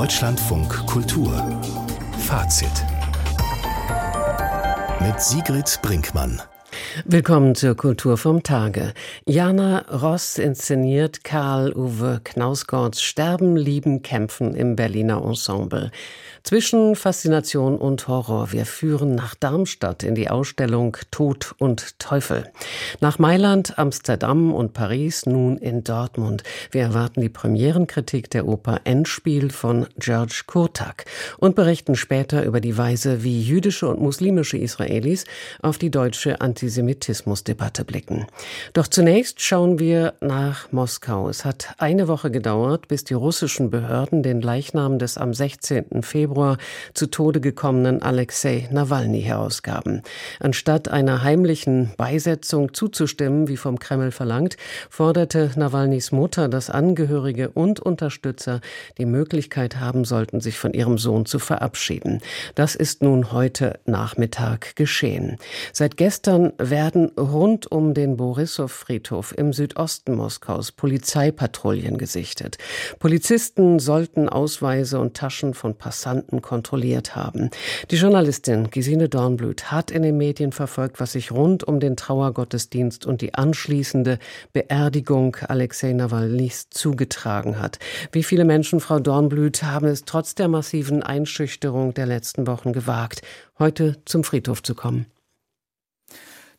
[0.00, 1.60] Deutschlandfunk Kultur
[2.20, 2.72] Fazit
[4.98, 6.40] mit Sigrid Brinkmann
[7.04, 8.94] Willkommen zur Kultur vom Tage.
[9.26, 15.90] Jana Ross inszeniert Karl-Uwe Knausgårds Sterben, Lieben, Kämpfen im Berliner Ensemble.
[16.42, 18.50] Zwischen Faszination und Horror.
[18.50, 22.50] Wir führen nach Darmstadt in die Ausstellung Tod und Teufel.
[23.00, 26.42] Nach Mailand, Amsterdam und Paris, nun in Dortmund.
[26.70, 31.04] Wir erwarten die Premierenkritik der Oper Endspiel von George Kurtak
[31.38, 35.26] und berichten später über die Weise, wie jüdische und muslimische Israelis
[35.60, 38.26] auf die deutsche Antisemitismusdebatte blicken.
[38.72, 41.28] Doch zunächst schauen wir nach Moskau.
[41.28, 46.02] Es hat eine Woche gedauert, bis die russischen Behörden den Leichnam des am 16.
[46.02, 46.58] Februar Februar
[46.94, 50.02] zu Tode gekommenen Alexei Nawalny herausgaben.
[50.38, 54.56] Anstatt einer heimlichen Beisetzung zuzustimmen, wie vom Kreml verlangt,
[54.88, 58.60] forderte Nawalnys Mutter, dass Angehörige und Unterstützer
[58.96, 62.20] die Möglichkeit haben sollten, sich von ihrem Sohn zu verabschieden.
[62.54, 65.36] Das ist nun heute Nachmittag geschehen.
[65.72, 72.56] Seit gestern werden rund um den Borissow-Friedhof im Südosten Moskaus Polizeipatrouillen gesichtet.
[73.00, 77.50] Polizisten sollten Ausweise und Taschen von Passanten Mandanten kontrolliert haben.
[77.90, 83.06] Die Journalistin Gesine Dornblüt hat in den Medien verfolgt, was sich rund um den Trauergottesdienst
[83.06, 84.18] und die anschließende
[84.52, 87.78] Beerdigung Alexei Nawalnys zugetragen hat.
[88.12, 93.22] Wie viele Menschen, Frau Dornblüt, haben es trotz der massiven Einschüchterung der letzten Wochen gewagt,
[93.58, 95.06] heute zum Friedhof zu kommen?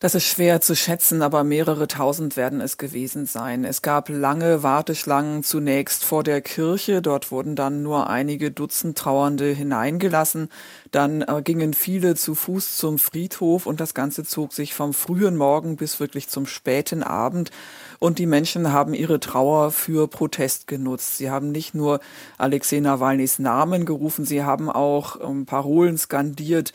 [0.01, 3.63] Das ist schwer zu schätzen, aber mehrere tausend werden es gewesen sein.
[3.63, 7.03] Es gab lange Warteschlangen zunächst vor der Kirche.
[7.03, 10.49] Dort wurden dann nur einige Dutzend Trauernde hineingelassen.
[10.89, 15.37] Dann äh, gingen viele zu Fuß zum Friedhof und das Ganze zog sich vom frühen
[15.37, 17.51] Morgen bis wirklich zum späten Abend.
[17.99, 21.17] Und die Menschen haben ihre Trauer für Protest genutzt.
[21.17, 21.99] Sie haben nicht nur
[22.39, 26.73] Alexei Nawalnys Namen gerufen, sie haben auch ähm, Parolen skandiert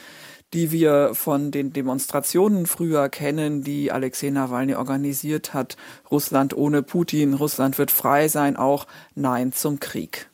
[0.54, 5.76] die wir von den Demonstrationen früher kennen, die Alexei Nawalny organisiert hat.
[6.10, 10.30] Russland ohne Putin, Russland wird frei sein, auch Nein zum Krieg.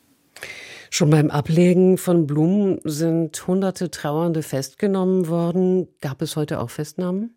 [0.89, 5.87] Schon beim Ablegen von Blumen sind hunderte Trauernde festgenommen worden.
[6.01, 7.35] Gab es heute auch Festnahmen?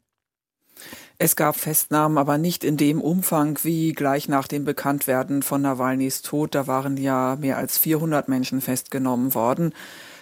[1.18, 6.20] Es gab Festnahmen, aber nicht in dem Umfang wie gleich nach dem Bekanntwerden von Nawalnys
[6.20, 6.54] Tod.
[6.54, 9.72] Da waren ja mehr als 400 Menschen festgenommen worden.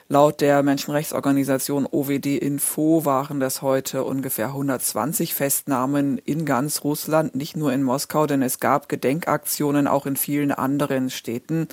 [0.09, 7.57] Laut der Menschenrechtsorganisation OWD Info waren das heute ungefähr 120 Festnahmen in ganz Russland, nicht
[7.57, 11.69] nur in Moskau, denn es gab Gedenkaktionen auch in vielen anderen Städten.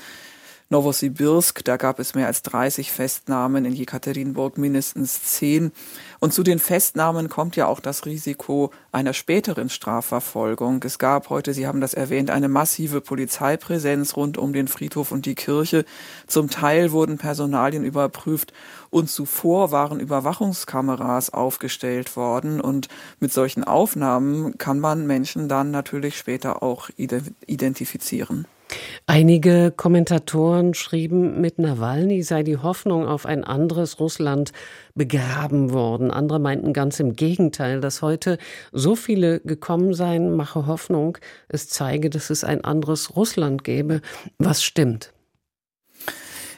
[0.71, 5.73] Novosibirsk, da gab es mehr als 30 Festnahmen, in Jekaterinburg mindestens 10.
[6.21, 10.81] Und zu den Festnahmen kommt ja auch das Risiko einer späteren Strafverfolgung.
[10.85, 15.25] Es gab heute, Sie haben das erwähnt, eine massive Polizeipräsenz rund um den Friedhof und
[15.25, 15.83] die Kirche.
[16.25, 18.53] Zum Teil wurden Personalien überprüft
[18.89, 22.87] und zuvor waren Überwachungskameras aufgestellt worden und
[23.19, 28.47] mit solchen Aufnahmen kann man Menschen dann natürlich später auch identifizieren.
[29.05, 34.51] Einige Kommentatoren schrieben, mit Nawalny sei die Hoffnung auf ein anderes Russland
[34.95, 36.11] begraben worden.
[36.11, 38.37] Andere meinten ganz im Gegenteil, dass heute
[38.71, 41.17] so viele gekommen seien, mache Hoffnung,
[41.49, 44.01] es zeige, dass es ein anderes Russland gäbe.
[44.37, 45.13] Was stimmt?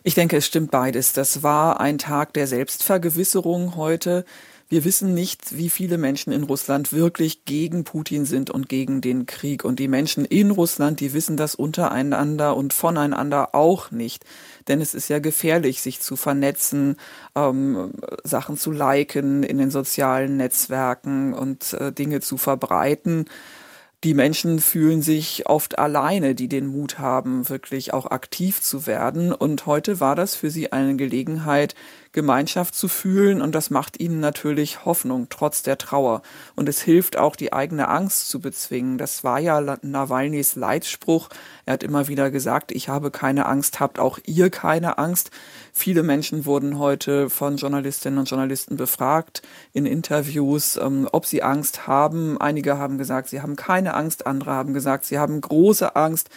[0.06, 1.14] Ich denke, es stimmt beides.
[1.14, 4.26] Das war ein Tag der Selbstvergewisserung heute.
[4.70, 9.26] Wir wissen nicht, wie viele Menschen in Russland wirklich gegen Putin sind und gegen den
[9.26, 9.64] Krieg.
[9.66, 14.26] Und die Menschen in Russland, die wissen das untereinander und voneinander auch nicht.
[14.68, 16.98] Denn es ist ja gefährlich, sich zu vernetzen,
[17.36, 17.92] ähm,
[18.24, 23.26] Sachen zu liken in den sozialen Netzwerken und äh, Dinge zu verbreiten
[24.04, 29.32] die Menschen fühlen sich oft alleine, die den Mut haben, wirklich auch aktiv zu werden.
[29.32, 31.74] Und heute war das für sie eine Gelegenheit,
[32.14, 33.42] Gemeinschaft zu fühlen.
[33.42, 36.22] Und das macht ihnen natürlich Hoffnung, trotz der Trauer.
[36.56, 38.98] Und es hilft auch, die eigene Angst zu bezwingen.
[38.98, 41.30] Das war ja Nawalnys Leitspruch.
[41.66, 45.32] Er hat immer wieder gesagt, ich habe keine Angst, habt auch ihr keine Angst.
[45.74, 49.42] Viele Menschen wurden heute von Journalistinnen und Journalisten befragt
[49.74, 52.40] in Interviews, ähm, ob sie Angst haben.
[52.40, 54.28] Einige haben gesagt, sie haben keine Angst.
[54.28, 56.30] Andere haben gesagt, sie haben große Angst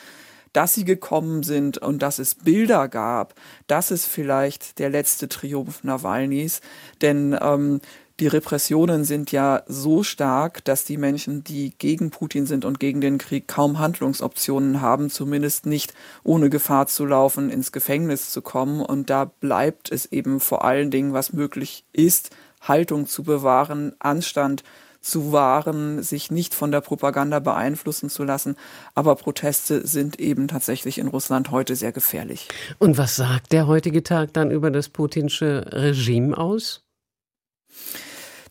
[0.56, 3.34] dass sie gekommen sind und dass es Bilder gab,
[3.66, 6.62] das ist vielleicht der letzte Triumph Nawalnys.
[7.02, 7.80] Denn ähm,
[8.20, 13.02] die Repressionen sind ja so stark, dass die Menschen, die gegen Putin sind und gegen
[13.02, 15.92] den Krieg, kaum Handlungsoptionen haben, zumindest nicht
[16.24, 18.80] ohne Gefahr zu laufen, ins Gefängnis zu kommen.
[18.80, 22.30] Und da bleibt es eben vor allen Dingen, was möglich ist,
[22.62, 24.64] Haltung zu bewahren, Anstand
[25.06, 28.56] zu wahren, sich nicht von der Propaganda beeinflussen zu lassen.
[28.94, 32.48] Aber Proteste sind eben tatsächlich in Russland heute sehr gefährlich.
[32.78, 36.82] Und was sagt der heutige Tag dann über das putinsche Regime aus?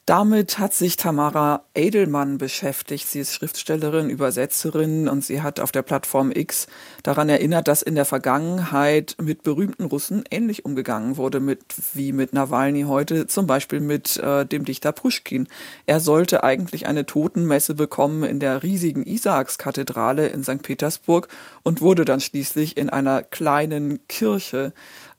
[0.05, 3.07] Damit hat sich Tamara Edelmann beschäftigt.
[3.07, 6.67] Sie ist Schriftstellerin, Übersetzerin und sie hat auf der Plattform X
[7.01, 11.63] daran erinnert, dass in der Vergangenheit mit berühmten Russen ähnlich umgegangen wurde mit,
[11.95, 15.47] wie mit Nawalny heute, zum Beispiel mit äh, dem Dichter Pushkin.
[15.87, 20.61] Er sollte eigentlich eine Totenmesse bekommen in der riesigen Isaakskathedrale in St.
[20.61, 21.29] Petersburg
[21.63, 24.71] und wurde dann schließlich in einer kleinen Kirche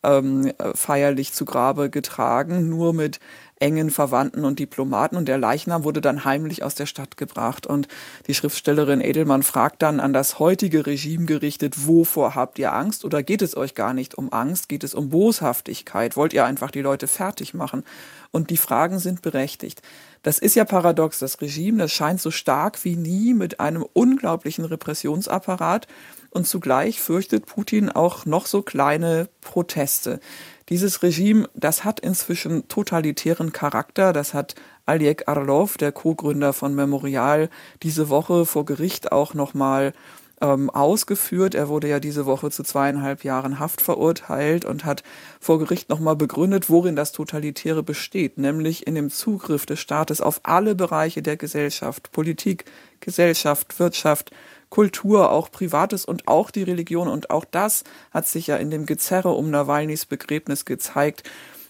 [0.05, 3.19] ähm, feierlich zu Grabe getragen, nur mit
[3.59, 7.67] engen Verwandten und Diplomaten und der Leichnam wurde dann heimlich aus der Stadt gebracht.
[7.67, 7.89] Und
[8.27, 13.23] die Schriftstellerin Edelmann fragt dann an das heutige Regime gerichtet, wovor habt ihr Angst oder
[13.23, 16.83] geht es euch gar nicht um Angst, geht es um Boshaftigkeit, wollt ihr einfach die
[16.83, 17.85] Leute fertig machen?
[18.31, 19.81] Und die Fragen sind berechtigt.
[20.23, 21.21] Das ist ja paradox.
[21.21, 25.87] Das Regime, das scheint so stark wie nie mit einem unglaublichen Repressionsapparat
[26.31, 30.21] und zugleich fürchtet Putin auch noch so kleine Proteste.
[30.69, 34.13] Dieses Regime, das hat inzwischen totalitären Charakter.
[34.13, 37.51] Das hat Aliek Arlov, der Co-Gründer von Memorial,
[37.85, 39.93] diese Woche vor Gericht auch nochmal
[40.41, 41.55] ähm, ausgeführt.
[41.55, 45.05] Er wurde ja diese Woche zu zweieinhalb Jahren Haft verurteilt und hat
[45.41, 50.41] vor Gericht nochmal begründet, worin das Totalitäre besteht, nämlich in dem Zugriff des Staates auf
[50.43, 52.65] alle Bereiche der Gesellschaft, Politik,
[53.01, 54.33] Gesellschaft, Wirtschaft,
[54.77, 57.09] Kultur, auch Privates und auch die Religion.
[57.09, 61.23] Und auch das hat sich ja in dem Gezerre um Nawalnys Begräbnis gezeigt.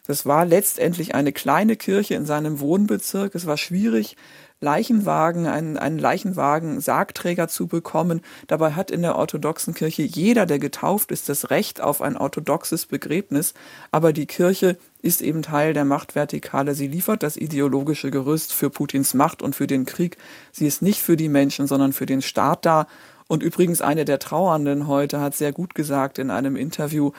[0.08, 3.36] Das war letztendlich eine kleine Kirche in seinem Wohnbezirk.
[3.36, 4.16] Es war schwierig,
[4.60, 8.22] Leichenwagen, einen, einen Leichenwagen Sargträger zu bekommen.
[8.46, 12.86] Dabei hat in der orthodoxen Kirche jeder, der getauft ist, das Recht auf ein orthodoxes
[12.86, 13.52] Begräbnis.
[13.90, 16.74] Aber die Kirche ist eben Teil der Machtvertikale.
[16.74, 20.16] Sie liefert das ideologische Gerüst für Putins Macht und für den Krieg.
[20.52, 22.86] Sie ist nicht für die Menschen, sondern für den Staat da.
[23.28, 27.10] Und übrigens eine der Trauernden heute hat sehr gut gesagt in einem Interview,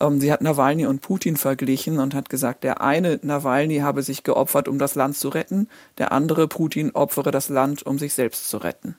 [0.00, 4.22] ähm, sie hat Nawalny und Putin verglichen und hat gesagt, der eine Nawalny habe sich
[4.22, 5.68] geopfert, um das Land zu retten,
[5.98, 8.96] der andere Putin opfere das Land, um sich selbst zu retten.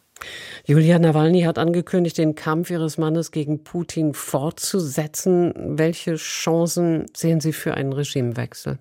[0.66, 5.54] Julia Nawalny hat angekündigt, den Kampf ihres Mannes gegen Putin fortzusetzen.
[5.56, 8.80] Welche Chancen sehen Sie für einen Regimewechsel?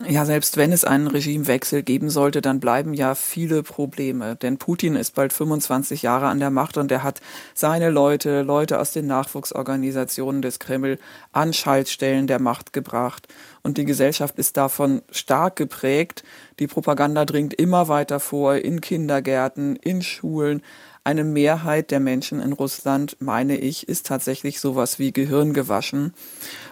[0.00, 4.34] Ja, selbst wenn es einen Regimewechsel geben sollte, dann bleiben ja viele Probleme.
[4.34, 7.20] Denn Putin ist bald 25 Jahre an der Macht und er hat
[7.54, 10.98] seine Leute, Leute aus den Nachwuchsorganisationen des Kreml
[11.30, 13.28] an Schaltstellen der Macht gebracht.
[13.62, 16.24] Und die Gesellschaft ist davon stark geprägt.
[16.58, 20.60] Die Propaganda dringt immer weiter vor in Kindergärten, in Schulen,
[21.06, 26.14] eine Mehrheit der Menschen in Russland, meine ich, ist tatsächlich sowas wie Gehirn gewaschen.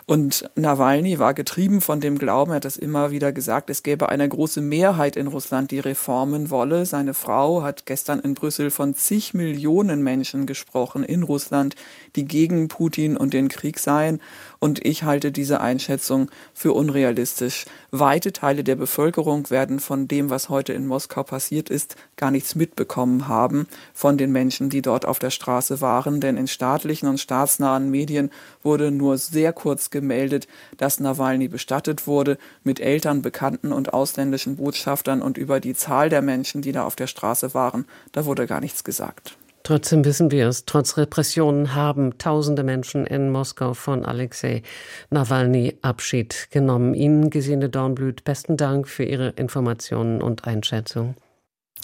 [0.06, 4.08] Und Nawalny war getrieben von dem Glauben, er hat das immer wieder gesagt, es gäbe
[4.08, 6.86] eine große Mehrheit in Russland, die Reformen wolle.
[6.86, 11.76] Seine Frau hat gestern in Brüssel von zig Millionen Menschen gesprochen in Russland,
[12.16, 14.20] die gegen Putin und den Krieg seien.
[14.58, 17.64] Und ich halte diese Einschätzung für unrealistisch.
[17.90, 22.54] Weite Teile der Bevölkerung werden von dem, was heute in Moskau passiert ist, gar nichts
[22.54, 26.20] mitbekommen haben von den Menschen, die dort auf der Straße waren.
[26.20, 28.30] Denn in staatlichen und staatsnahen Medien
[28.62, 35.22] wurde nur sehr kurz gemeldet, dass Nawalny bestattet wurde mit Eltern, Bekannten und ausländischen Botschaftern
[35.22, 38.60] und über die Zahl der Menschen, die da auf der Straße waren, da wurde gar
[38.60, 39.36] nichts gesagt.
[39.64, 44.62] Trotzdem wissen wir es, trotz Repressionen haben tausende Menschen in Moskau von Alexei
[45.10, 46.94] Nawalny Abschied genommen.
[46.94, 51.14] Ihnen, Gesine Dornblüt, besten Dank für Ihre Informationen und Einschätzung.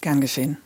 [0.00, 0.58] Gern geschehen.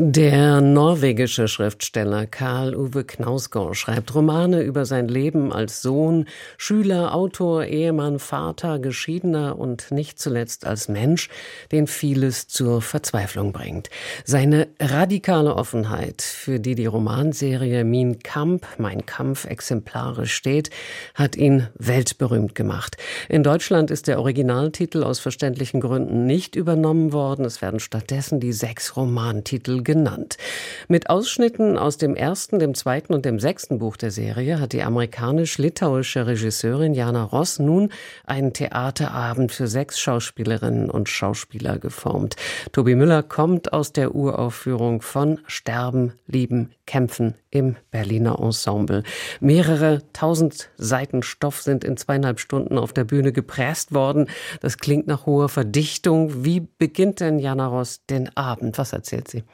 [0.00, 6.26] Der norwegische Schriftsteller Karl Uwe Knausgård schreibt Romane über sein Leben als Sohn,
[6.56, 11.30] Schüler, Autor, Ehemann, Vater, Geschiedener und nicht zuletzt als Mensch,
[11.72, 13.90] den vieles zur Verzweiflung bringt.
[14.24, 20.70] Seine radikale Offenheit, für die die Romanserie Min Kamp, mein Kampf exemplarisch steht,
[21.14, 22.98] hat ihn weltberühmt gemacht.
[23.28, 27.44] In Deutschland ist der Originaltitel aus verständlichen Gründen nicht übernommen worden.
[27.44, 30.36] Es werden stattdessen die sechs Romantitel genannt.
[30.88, 34.82] Mit Ausschnitten aus dem ersten, dem zweiten und dem sechsten Buch der Serie hat die
[34.82, 37.88] amerikanisch-litauische Regisseurin Jana Ross nun
[38.26, 42.36] einen Theaterabend für sechs Schauspielerinnen und Schauspieler geformt.
[42.72, 49.04] Tobi Müller kommt aus der Uraufführung von Sterben, Lieben, Kämpfen im Berliner Ensemble.
[49.40, 54.28] Mehrere tausend Seiten Stoff sind in zweieinhalb Stunden auf der Bühne gepresst worden.
[54.60, 56.44] Das klingt nach hoher Verdichtung.
[56.44, 58.76] Wie beginnt denn Jana Ross den Abend?
[58.76, 59.44] Was erzählt sie?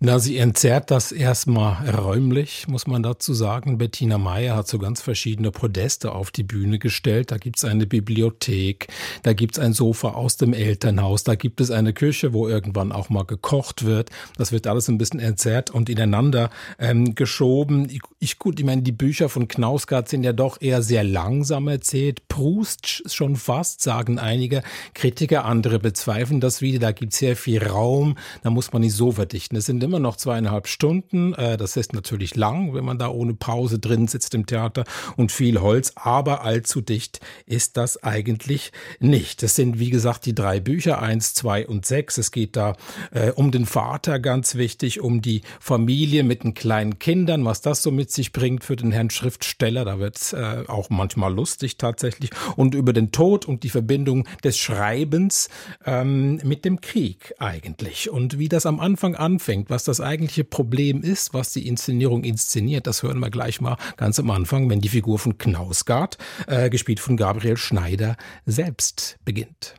[0.00, 3.78] Na, sie entzerrt das erstmal räumlich, muss man dazu sagen.
[3.78, 7.30] Bettina Meyer hat so ganz verschiedene Podeste auf die Bühne gestellt.
[7.30, 8.88] Da gibt's eine Bibliothek,
[9.22, 13.08] da gibt's ein Sofa aus dem Elternhaus, da gibt es eine Küche, wo irgendwann auch
[13.08, 14.10] mal gekocht wird.
[14.36, 17.88] Das wird alles ein bisschen entzerrt und ineinander ähm, geschoben.
[17.88, 21.68] Ich, ich, gut, ich meine, die Bücher von Knausgard sind ja doch eher sehr langsam
[21.68, 22.28] erzählt.
[22.28, 24.62] Proust schon fast, sagen einige
[24.92, 26.78] Kritiker, andere bezweifeln das wieder.
[26.78, 29.56] Da gibt's sehr viel Raum, da muss man nicht so verdichten.
[29.56, 31.34] Es sind immer noch zweieinhalb Stunden.
[31.34, 34.84] Äh, das ist natürlich lang, wenn man da ohne Pause drin sitzt im Theater
[35.16, 39.42] und viel Holz, aber allzu dicht ist das eigentlich nicht.
[39.42, 42.18] Das sind, wie gesagt, die drei Bücher, eins, zwei und sechs.
[42.18, 42.74] Es geht da
[43.12, 47.82] äh, um den Vater, ganz wichtig, um die Familie mit den kleinen Kindern, was das
[47.82, 49.84] so mit sich bringt für den Herrn Schriftsteller.
[49.84, 52.30] Da wird es äh, auch manchmal lustig tatsächlich.
[52.56, 55.48] Und über den Tod und die Verbindung des Schreibens
[55.84, 58.10] ähm, mit dem Krieg eigentlich.
[58.10, 62.86] Und wie das am Anfang anfängt, was das eigentliche Problem ist, was die Inszenierung inszeniert,
[62.86, 67.00] das hören wir gleich mal ganz am Anfang, wenn die Figur von Knausgard, äh, gespielt
[67.00, 68.16] von Gabriel Schneider,
[68.46, 69.74] selbst beginnt.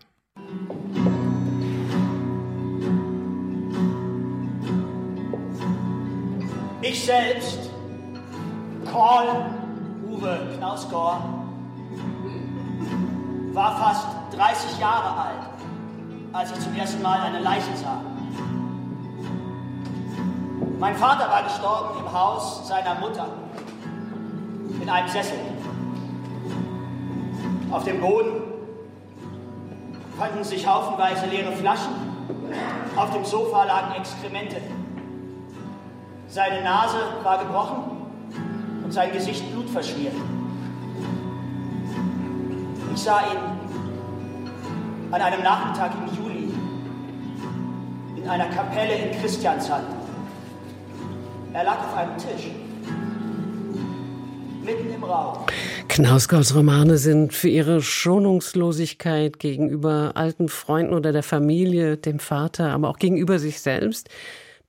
[6.81, 7.59] Ich selbst,
[8.85, 9.49] Karl
[10.07, 11.23] Uwe Knausgard,
[13.53, 15.49] war fast 30 Jahre alt,
[16.33, 18.14] als ich zum ersten Mal eine Leiche sah.
[20.79, 23.27] Mein Vater war gestorben im Haus seiner Mutter,
[24.81, 25.39] in einem Sessel.
[27.71, 28.41] Auf dem Boden
[30.17, 31.93] fanden sich haufenweise leere Flaschen,
[32.97, 34.57] auf dem Sofa lagen Exkremente.
[36.27, 37.83] Seine Nase war gebrochen
[38.83, 40.13] und sein Gesicht blutverschmiert.
[42.93, 43.39] Ich sah ihn
[45.11, 46.53] an einem Nachmittag im Juli
[48.17, 50.04] in einer Kapelle in Christianshand.
[51.55, 52.51] Er lag auf einem Tisch.
[54.61, 55.45] Mitten im Raum.
[55.87, 62.89] Knausgauers Romane sind für ihre Schonungslosigkeit gegenüber alten Freunden oder der Familie, dem Vater, aber
[62.89, 64.09] auch gegenüber sich selbst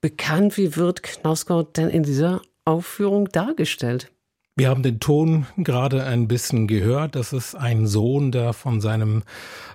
[0.01, 0.57] bekannt.
[0.59, 4.13] Wie wird Knausgau denn in dieser Aufführung dargestellt?
[4.59, 7.15] Wir haben den Ton gerade ein bisschen gehört.
[7.15, 9.23] Das ist ein Sohn, der von seinem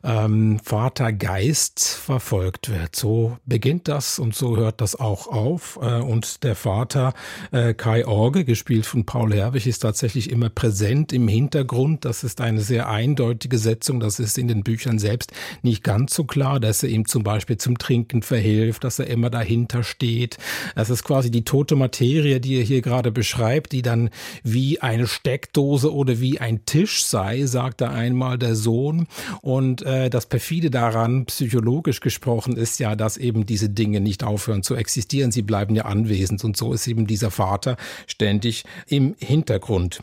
[0.04, 2.96] ähm, Vater Geist verfolgt wird.
[2.96, 5.78] So beginnt das und so hört das auch auf.
[5.80, 7.14] Äh, und der Vater
[7.52, 12.04] äh, Kai Orge, gespielt von Paul Herwig, ist tatsächlich immer präsent im Hintergrund.
[12.04, 14.00] Das ist eine sehr eindeutige Setzung.
[14.00, 17.58] Das ist in den Büchern selbst nicht ganz so klar, dass er ihm zum Beispiel
[17.58, 20.40] zum Trinken verhilft, dass er immer dahinter steht.
[20.74, 24.10] Das ist quasi die tote Materie, die er hier gerade beschreibt, die dann
[24.42, 29.06] wie wie eine Steckdose oder wie ein Tisch sei, sagte einmal der Sohn.
[29.42, 34.64] Und äh, das perfide daran, psychologisch gesprochen, ist ja, dass eben diese Dinge nicht aufhören
[34.64, 35.34] zu existieren.
[35.34, 36.46] Sie bleiben ja anwesend.
[36.46, 37.76] Und so ist eben dieser Vater
[38.08, 40.00] ständig im Hintergrund.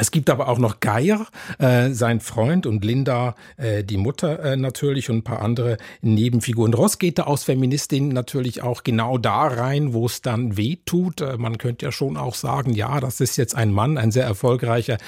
[0.00, 1.26] Es gibt aber auch noch Geier,
[1.58, 6.72] äh, sein Freund und Linda, äh, die Mutter äh, natürlich und ein paar andere Nebenfiguren.
[6.72, 11.20] Ross geht da aus Feministin natürlich auch genau da rein, wo es dann weh tut.
[11.20, 14.24] Äh, man könnte ja schon auch sagen, ja, das ist jetzt ein Mann, ein sehr
[14.24, 14.98] erfolgreicher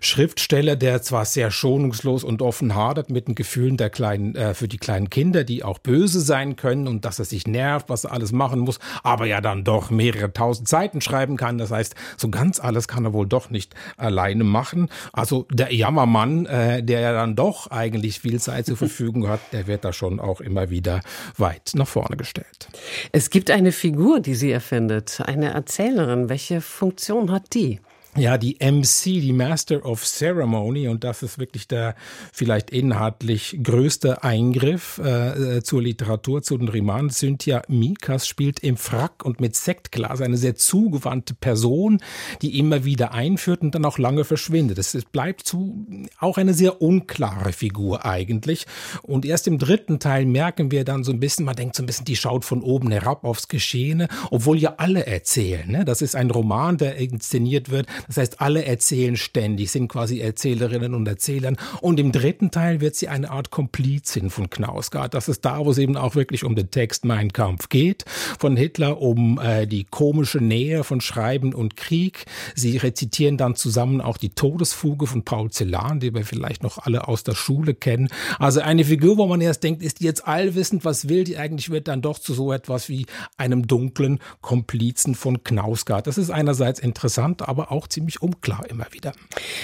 [0.00, 4.66] Schriftsteller, der zwar sehr schonungslos und offen hadert mit den Gefühlen der kleinen, äh, für
[4.66, 8.12] die kleinen Kinder, die auch böse sein können und dass er sich nervt, was er
[8.12, 11.58] alles machen muss, aber ja dann doch mehrere tausend Seiten schreiben kann.
[11.58, 14.88] Das heißt, so ganz alles kann er wohl doch nicht allein alleine machen.
[15.12, 19.66] Also der Jammermann, äh, der ja dann doch eigentlich viel Zeit zur Verfügung hat, der
[19.66, 21.00] wird da schon auch immer wieder
[21.36, 22.68] weit nach vorne gestellt.
[23.12, 26.28] Es gibt eine Figur, die sie erfindet, eine Erzählerin.
[26.28, 27.80] Welche Funktion hat die?
[28.14, 31.94] Ja, die MC, die Master of Ceremony, und das ist wirklich der
[32.30, 37.08] vielleicht inhaltlich größte Eingriff äh, äh zur Literatur, zu den Romanen.
[37.08, 42.00] Cynthia Mikas spielt im Frack und mit Sektglas eine sehr zugewandte Person,
[42.42, 44.76] die immer wieder einführt und dann auch lange verschwindet.
[44.76, 45.86] Es bleibt zu,
[46.18, 48.66] auch eine sehr unklare Figur eigentlich.
[49.00, 51.86] Und erst im dritten Teil merken wir dann so ein bisschen, man denkt so ein
[51.86, 55.66] bisschen, die schaut von oben herab aufs Geschehene, obwohl ja alle erzählen.
[55.66, 55.86] Ne?
[55.86, 60.94] Das ist ein Roman, der inszeniert wird das heißt, alle erzählen ständig, sind quasi Erzählerinnen
[60.94, 61.56] und Erzählern.
[61.80, 65.14] Und im dritten Teil wird sie eine Art Komplizin von Knausgard.
[65.14, 68.04] Das ist da, wo es eben auch wirklich um den Text Mein Kampf geht,
[68.38, 72.26] von Hitler, um äh, die komische Nähe von Schreiben und Krieg.
[72.54, 77.08] Sie rezitieren dann zusammen auch die Todesfuge von Paul Celan, die wir vielleicht noch alle
[77.08, 78.08] aus der Schule kennen.
[78.38, 81.70] Also eine Figur, wo man erst denkt, ist die jetzt allwissend, was will die eigentlich,
[81.70, 83.06] wird dann doch zu so etwas wie
[83.36, 86.06] einem dunklen Komplizen von Knausgard.
[86.06, 89.12] Das ist einerseits interessant, aber auch ziemlich unklar immer wieder.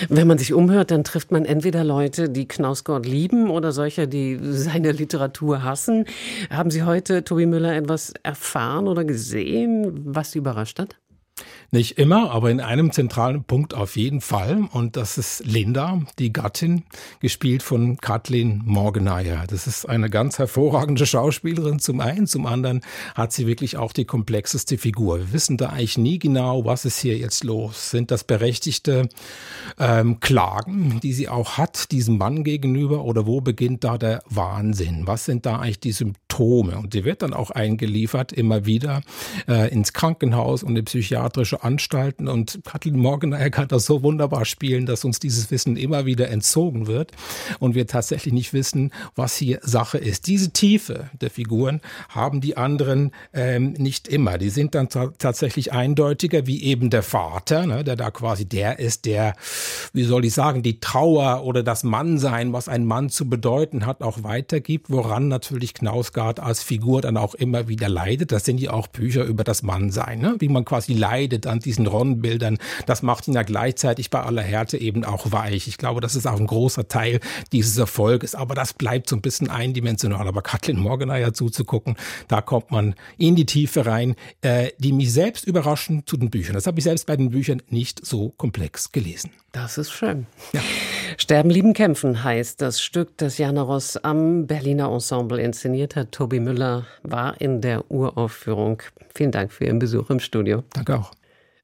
[0.08, 4.38] Wenn man sich umhört, dann trifft man entweder Leute, die Knausgott lieben oder solche, die
[4.42, 6.04] seine Literatur hassen.
[6.50, 10.96] Haben Sie heute, Tobi Müller, etwas erfahren oder gesehen, was Sie überrascht hat?
[11.70, 14.66] Nicht immer, aber in einem zentralen Punkt auf jeden Fall.
[14.72, 16.84] Und das ist Linda, die Gattin,
[17.20, 19.44] gespielt von Kathleen Morgeneier.
[19.46, 22.26] Das ist eine ganz hervorragende Schauspielerin zum einen.
[22.26, 22.80] Zum anderen
[23.14, 25.18] hat sie wirklich auch die komplexeste Figur.
[25.18, 27.90] Wir wissen da eigentlich nie genau, was ist hier jetzt los.
[27.90, 29.10] Sind das berechtigte
[29.78, 33.04] ähm, Klagen, die sie auch hat, diesem Mann gegenüber?
[33.04, 35.06] Oder wo beginnt da der Wahnsinn?
[35.06, 36.27] Was sind da eigentlich die Symptome?
[36.38, 39.02] Und sie wird dann auch eingeliefert, immer wieder
[39.48, 42.28] äh, ins Krankenhaus und in psychiatrische Anstalten.
[42.28, 46.86] Und Kathleen Morgeneier kann das so wunderbar spielen, dass uns dieses Wissen immer wieder entzogen
[46.86, 47.12] wird
[47.58, 50.26] und wir tatsächlich nicht wissen, was hier Sache ist.
[50.26, 54.38] Diese Tiefe der Figuren haben die anderen ähm, nicht immer.
[54.38, 59.04] Die sind dann tatsächlich eindeutiger, wie eben der Vater, ne, der da quasi der ist,
[59.06, 59.34] der,
[59.92, 64.02] wie soll ich sagen, die Trauer oder das Mannsein, was ein Mann zu bedeuten hat,
[64.02, 68.32] auch weitergibt, woran natürlich Knausgard als Figur dann auch immer wieder leidet.
[68.32, 70.36] Das sind ja auch Bücher über das Mannsein, ne?
[70.38, 72.58] wie man quasi leidet an diesen Rollenbildern.
[72.86, 75.68] Das macht ihn ja gleichzeitig bei aller Härte eben auch weich.
[75.68, 77.20] Ich glaube, das ist auch ein großer Teil
[77.52, 78.34] dieses Erfolges.
[78.34, 80.28] Aber das bleibt so ein bisschen eindimensional.
[80.28, 81.96] Aber Kathleen Morgeneier zuzugucken,
[82.28, 86.54] da kommt man in die Tiefe rein, äh, die mich selbst überraschen zu den Büchern.
[86.54, 89.30] Das habe ich selbst bei den Büchern nicht so komplex gelesen.
[89.52, 90.26] Das ist schön.
[90.52, 90.60] Ja.
[91.20, 96.12] Sterben, lieben, kämpfen heißt das Stück, das Jana Ross am Berliner Ensemble inszeniert hat.
[96.12, 98.82] Tobi Müller war in der Uraufführung.
[99.12, 100.62] Vielen Dank für Ihren Besuch im Studio.
[100.72, 101.10] Danke auch.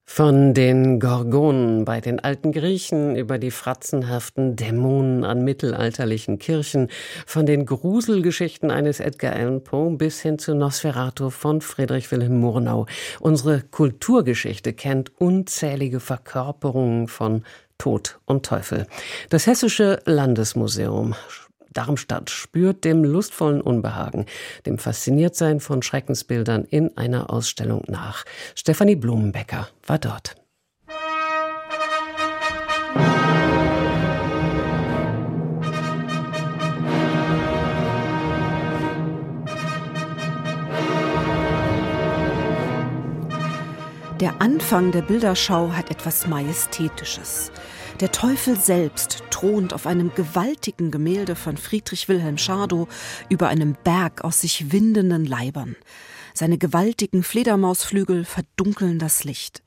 [0.07, 6.89] Von den Gorgonen bei den alten Griechen über die fratzenhaften Dämonen an mittelalterlichen Kirchen,
[7.25, 12.87] von den Gruselgeschichten eines Edgar Allan Poe bis hin zu Nosferatu von Friedrich Wilhelm Murnau.
[13.21, 17.45] Unsere Kulturgeschichte kennt unzählige Verkörperungen von
[17.79, 18.87] Tod und Teufel.
[19.31, 21.15] Das Hessische Landesmuseum
[21.75, 24.27] Darmstadt spürt dem lustvollen Unbehagen,
[24.65, 28.25] dem Fasziniertsein von Schreckensbildern in einer Ausstellung nach.
[28.55, 30.37] Stefanie Blumenbecker war dort.
[44.25, 47.53] Der Anfang der Bilderschau hat etwas Majestätisches.
[48.01, 52.89] Der Teufel selbst thront auf einem gewaltigen Gemälde von Friedrich Wilhelm Schadow
[53.29, 55.77] über einem Berg aus sich windenden Leibern.
[56.33, 59.63] Seine gewaltigen Fledermausflügel verdunkeln das Licht.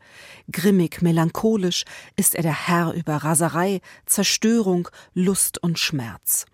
[0.52, 1.84] Grimmig, melancholisch
[2.16, 6.46] ist er der Herr über Raserei, Zerstörung, Lust und Schmerz.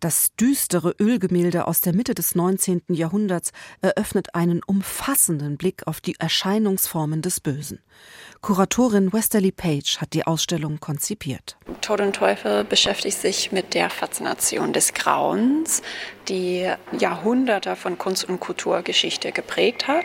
[0.00, 2.82] Das düstere Ölgemälde aus der Mitte des 19.
[2.88, 7.80] Jahrhunderts eröffnet einen umfassenden Blick auf die Erscheinungsformen des Bösen.
[8.42, 11.56] Kuratorin Westerly Page hat die Ausstellung konzipiert.
[11.80, 15.82] Tod und Teufel beschäftigt sich mit der Faszination des Grauens,
[16.28, 20.04] die Jahrhunderte von Kunst- und Kulturgeschichte geprägt hat.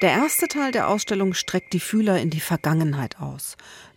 [0.00, 3.56] Der erste Teil der Ausstellung streckt die Fühler in die Vergangenheit aus.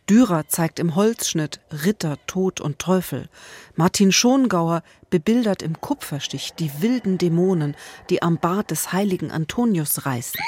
[0.10, 3.30] Dürer zeigt im Holzschnitt Ritter, Tod und Teufel.
[3.76, 7.76] Martin Schongauer bebildert im Kupferstich die wilden Dämonen,
[8.10, 10.40] die am Bart des heiligen Antonius reißen.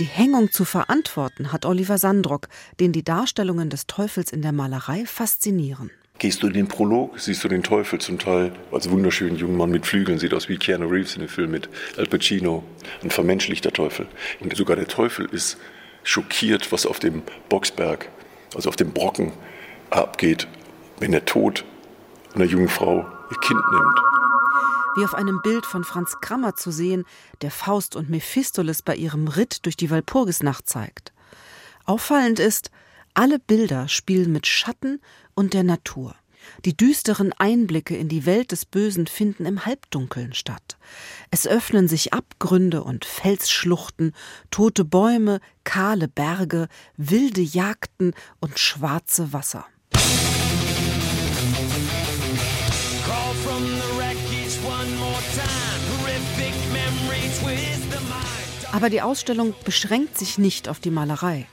[0.00, 2.48] Die Hängung zu verantworten hat Oliver Sandrock,
[2.80, 5.92] den die Darstellungen des Teufels in der Malerei faszinieren.
[6.18, 9.70] Gehst du in den Prolog, siehst du den Teufel zum Teil als wunderschönen jungen Mann
[9.70, 12.64] mit Flügeln, sieht aus wie Keanu Reeves in dem Film mit Al Pacino,
[13.02, 14.06] ein vermenschlichter Teufel.
[14.40, 15.58] Und sogar der Teufel ist
[16.04, 18.08] schockiert, was auf dem Boxberg,
[18.54, 19.32] also auf dem Brocken
[19.90, 20.48] abgeht,
[21.00, 21.64] wenn der Tod
[22.34, 24.00] einer jungen Frau ihr Kind nimmt
[24.96, 27.04] wie auf einem Bild von Franz Krammer zu sehen,
[27.42, 31.12] der Faust und Mephistopheles bei ihrem Ritt durch die Walpurgisnacht zeigt.
[31.84, 32.70] Auffallend ist,
[33.12, 35.00] alle Bilder spielen mit Schatten
[35.36, 36.16] und der Natur.
[36.64, 40.76] Die düsteren Einblicke in die Welt des Bösen finden im Halbdunkeln statt.
[41.30, 44.12] Es öffnen sich Abgründe und Felsschluchten,
[44.50, 49.66] tote Bäume, kahle Berge, wilde Jagden und schwarze Wasser.
[58.72, 61.46] Aber die Ausstellung beschränkt sich nicht auf die Malerei.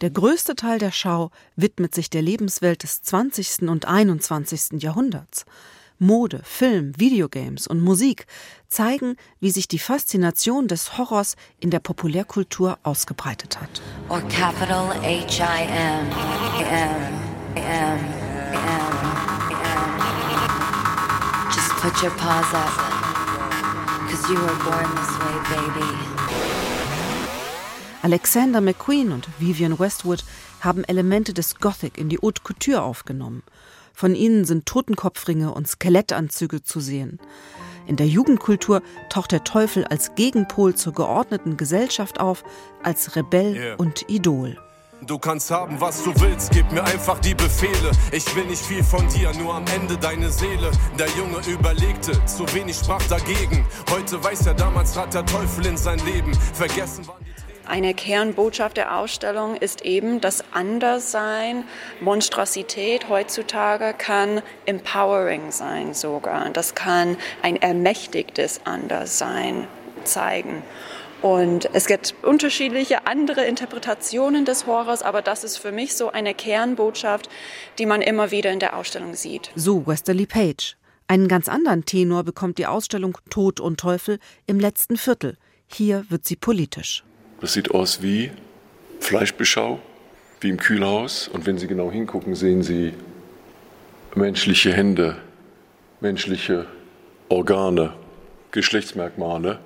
[0.00, 3.68] Der größte Teil der Schau widmet sich der Lebenswelt des 20.
[3.68, 4.80] und 21.
[4.80, 5.44] Jahrhunderts.
[5.98, 8.26] Mode, Film, Videogames und Musik
[8.68, 13.82] zeigen, wie sich die Faszination des Horrors in der Populärkultur ausgebreitet hat.
[14.08, 16.06] Or capital H-I-M.
[21.52, 22.70] Just put your paws up.
[24.08, 26.17] Cause you were born this way, baby.
[28.02, 30.24] Alexander McQueen und Vivian Westwood
[30.60, 33.42] haben Elemente des Gothic in die Haute Couture aufgenommen.
[33.92, 37.18] Von ihnen sind Totenkopfringe und Skelettanzüge zu sehen.
[37.88, 42.44] In der Jugendkultur taucht der Teufel als Gegenpol zur geordneten Gesellschaft auf,
[42.82, 43.76] als Rebell yeah.
[43.76, 44.56] und Idol.
[45.06, 47.90] Du kannst haben, was du willst, gib mir einfach die Befehle.
[48.12, 50.70] Ich will nicht viel von dir, nur am Ende deine Seele.
[50.98, 53.64] Der Junge überlegte, zu wenig sprach dagegen.
[53.90, 56.34] Heute weiß er, damals trat der Teufel in sein Leben.
[56.52, 57.37] Vergessen waren die
[57.68, 61.64] eine Kernbotschaft der Ausstellung ist eben, dass Anderssein,
[62.00, 66.50] Monstrosität heutzutage kann empowering sein sogar.
[66.50, 69.66] Das kann ein ermächtigtes Anderssein
[70.04, 70.62] zeigen.
[71.20, 76.32] Und es gibt unterschiedliche andere Interpretationen des Horrors, aber das ist für mich so eine
[76.32, 77.28] Kernbotschaft,
[77.78, 79.50] die man immer wieder in der Ausstellung sieht.
[79.56, 80.76] So Westerly Page.
[81.08, 85.36] Einen ganz anderen Tenor bekommt die Ausstellung Tod und Teufel im letzten Viertel.
[85.66, 87.02] Hier wird sie politisch.
[87.40, 88.30] Das sieht aus wie
[89.00, 89.80] Fleischbeschau,
[90.40, 91.28] wie im Kühlhaus.
[91.28, 92.94] Und wenn Sie genau hingucken, sehen Sie
[94.14, 95.16] menschliche Hände,
[96.00, 96.66] menschliche
[97.28, 97.92] Organe,
[98.50, 99.58] Geschlechtsmerkmale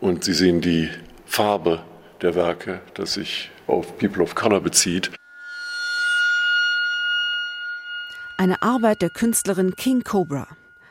[0.00, 0.88] und Sie sehen die
[1.26, 1.82] Farbe
[2.22, 5.10] der Werke, das sich auf People of Color bezieht.
[8.38, 10.48] Eine Arbeit der Künstlerin King Cobra.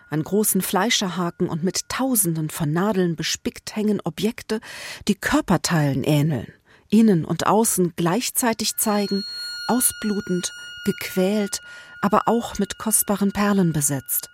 [0.09, 4.59] An großen Fleischerhaken und mit Tausenden von Nadeln bespickt hängen Objekte,
[5.07, 6.51] die Körperteilen ähneln,
[6.89, 9.23] innen und außen gleichzeitig zeigen,
[9.67, 10.51] ausblutend,
[10.85, 11.61] gequält,
[12.01, 14.29] aber auch mit kostbaren Perlen besetzt.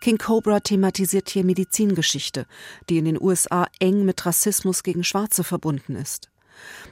[0.00, 2.46] King Cobra thematisiert hier Medizingeschichte,
[2.88, 6.30] die in den USA eng mit Rassismus gegen Schwarze verbunden ist.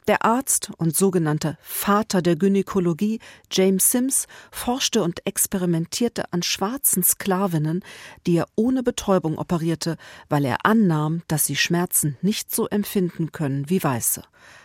[0.07, 7.83] Der Arzt und sogenannte Vater der Gynäkologie, James Sims, forschte und experimentierte an schwarzen Sklavinnen,
[8.27, 9.97] die er ohne Betäubung operierte,
[10.29, 14.23] weil er annahm, dass sie Schmerzen nicht so empfinden können wie Weiße.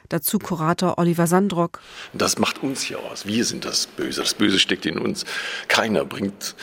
[0.09, 1.81] Dazu Kurator Oliver Sandrock.
[2.13, 3.27] Das macht uns ja aus.
[3.27, 4.21] Wir sind das Böse.
[4.21, 5.23] Das Böse steckt in uns.
[5.67, 6.55] Keiner bringt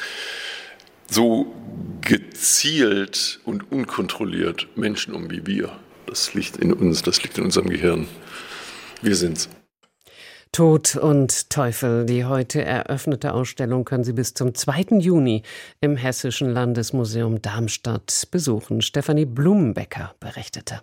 [1.08, 1.54] so
[2.00, 5.78] gezielt und unkontrolliert Menschen um wie wir.
[6.06, 8.06] Das liegt in uns, das liegt in unserem Gehirn.
[9.02, 9.48] Wir sind's.
[10.52, 12.06] Tod und Teufel.
[12.06, 14.98] Die heute eröffnete Ausstellung können Sie bis zum 2.
[15.00, 15.42] Juni
[15.80, 18.80] im Hessischen Landesmuseum Darmstadt besuchen.
[18.80, 20.80] Stefanie Blumenbecker berichtete.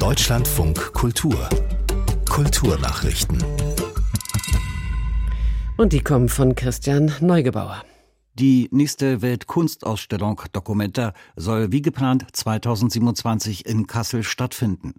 [0.00, 1.48] Deutschlandfunk Kultur
[2.28, 3.38] Kulturnachrichten.
[5.76, 7.84] Und die kommen von Christian Neugebauer.
[8.36, 14.94] Die nächste Weltkunstausstellung Documenta soll wie geplant 2027 in Kassel stattfinden.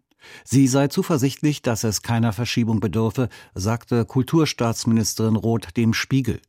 [0.45, 6.39] Sie sei zuversichtlich, dass es keiner Verschiebung bedürfe, sagte Kulturstaatsministerin Roth dem Spiegel.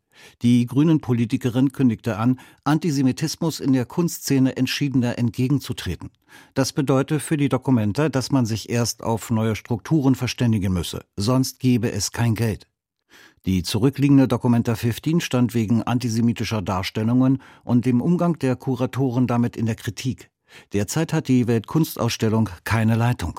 [0.42, 6.10] Die grünen Politikerin kündigte an, Antisemitismus in der Kunstszene entschiedener entgegenzutreten.
[6.54, 11.58] Das bedeutet für die Documenta, dass man sich erst auf neue Strukturen verständigen müsse, sonst
[11.58, 12.68] gebe es kein Geld.
[13.46, 19.66] Die zurückliegende Documenta 15 stand wegen antisemitischer Darstellungen und dem Umgang der Kuratoren damit in
[19.66, 20.30] der Kritik.
[20.72, 23.38] Derzeit hat die Weltkunstausstellung keine Leitung.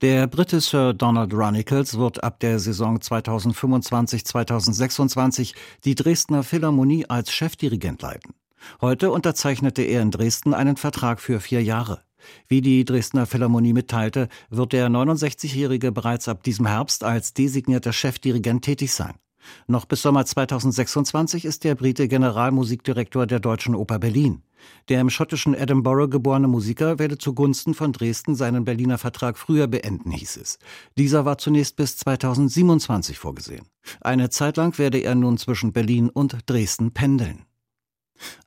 [0.00, 8.02] Der Brite Sir Donald Runicles wird ab der Saison 2025-2026 die Dresdner Philharmonie als Chefdirigent
[8.02, 8.34] leiten.
[8.80, 12.02] Heute unterzeichnete er in Dresden einen Vertrag für vier Jahre.
[12.48, 18.64] Wie die Dresdner Philharmonie mitteilte, wird der 69-Jährige bereits ab diesem Herbst als designierter Chefdirigent
[18.64, 19.14] tätig sein.
[19.66, 24.42] Noch bis Sommer 2026 ist der Brite Generalmusikdirektor der Deutschen Oper Berlin.
[24.88, 30.10] Der im schottischen Edinburgh geborene Musiker werde zugunsten von Dresden seinen Berliner Vertrag früher beenden,
[30.10, 30.58] hieß es.
[30.96, 33.66] Dieser war zunächst bis 2027 vorgesehen.
[34.00, 37.44] Eine Zeit lang werde er nun zwischen Berlin und Dresden pendeln.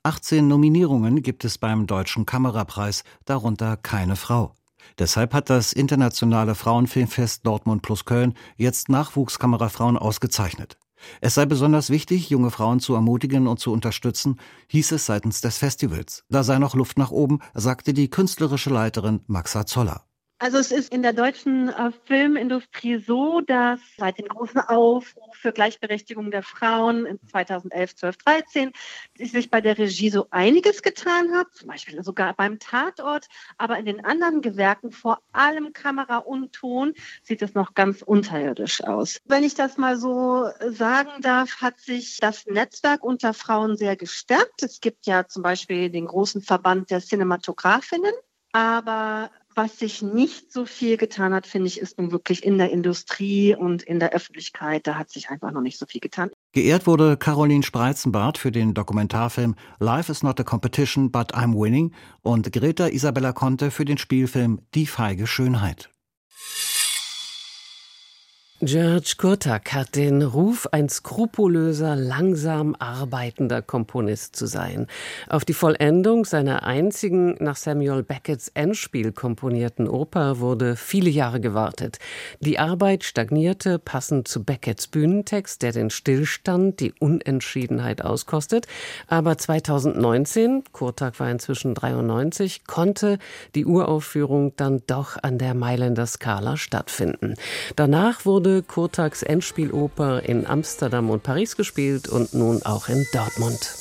[0.04, 4.54] 18 Nominierungen gibt es beim Deutschen Kamerapreis, darunter keine Frau.
[4.98, 10.78] Deshalb hat das Internationale Frauenfilmfest Dortmund plus Köln jetzt Nachwuchskamerafrauen ausgezeichnet.
[11.22, 15.58] Es sei besonders wichtig, junge Frauen zu ermutigen und zu unterstützen, hieß es seitens des
[15.58, 16.24] Festivals.
[16.30, 20.07] Da sei noch Luft nach oben, sagte die künstlerische Leiterin Maxa Zoller.
[20.40, 25.52] Also es ist in der deutschen äh, Filmindustrie so, dass seit dem großen Aufruf für
[25.52, 28.72] Gleichberechtigung der Frauen in 2011, 12, 13
[29.18, 33.26] sich bei der Regie so einiges getan hat, zum Beispiel sogar beim Tatort,
[33.58, 38.84] aber in den anderen Gewerken, vor allem Kamera und Ton, sieht es noch ganz unterirdisch
[38.84, 39.20] aus.
[39.26, 44.62] Wenn ich das mal so sagen darf, hat sich das Netzwerk unter Frauen sehr gestärkt.
[44.62, 48.14] Es gibt ja zum Beispiel den großen Verband der Cinematografinnen.
[48.54, 52.70] Aber was sich nicht so viel getan hat, finde ich, ist nun wirklich in der
[52.70, 54.86] Industrie und in der Öffentlichkeit.
[54.86, 56.30] Da hat sich einfach noch nicht so viel getan.
[56.54, 61.94] Geehrt wurde Caroline Spreizenbart für den Dokumentarfilm Life is not a competition, but I'm winning
[62.22, 65.90] und Greta Isabella Conte für den Spielfilm Die feige Schönheit.
[68.60, 74.88] George Kurtak hat den Ruf, ein skrupulöser, langsam arbeitender Komponist zu sein.
[75.30, 82.00] Auf die Vollendung seiner einzigen nach Samuel Becketts Endspiel komponierten Oper wurde viele Jahre gewartet.
[82.40, 88.66] Die Arbeit stagnierte, passend zu Becketts Bühnentext, der den Stillstand, die Unentschiedenheit auskostet.
[89.06, 93.20] Aber 2019, Kurtak war inzwischen 93, konnte
[93.54, 97.36] die Uraufführung dann doch an der Mailänder Skala stattfinden.
[97.76, 103.76] Danach wurde wurde Kurtaks Endspieloper in Amsterdam und Paris gespielt und nun auch in Dortmund.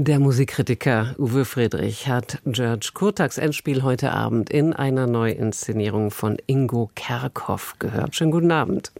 [0.00, 6.88] Der Musikkritiker Uwe Friedrich hat George Kurtaks Endspiel heute Abend in einer Neuinszenierung von Ingo
[6.94, 8.14] Kerkhoff gehört.
[8.14, 8.92] Schönen guten Abend.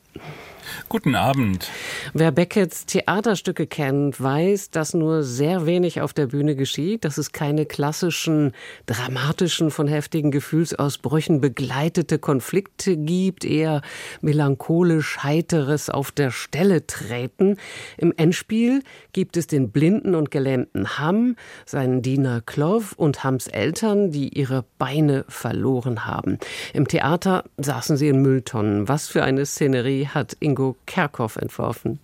[0.89, 1.71] Guten Abend.
[2.15, 7.33] Wer Becketts Theaterstücke kennt, weiß, dass nur sehr wenig auf der Bühne geschieht, dass es
[7.33, 8.53] keine klassischen,
[8.87, 13.83] dramatischen, von heftigen Gefühlsausbrüchen begleitete Konflikte gibt, eher
[14.21, 17.57] melancholisch heiteres auf der Stelle treten.
[17.97, 24.11] Im Endspiel gibt es den blinden und gelähmten Hamm, seinen Diener Clove und Hams Eltern,
[24.11, 26.39] die ihre Beine verloren haben.
[26.73, 28.89] Im Theater saßen sie in Mülltonnen.
[28.89, 32.01] Was für eine Szenerie hat Ingo Ingo Kerkhoff entworfen.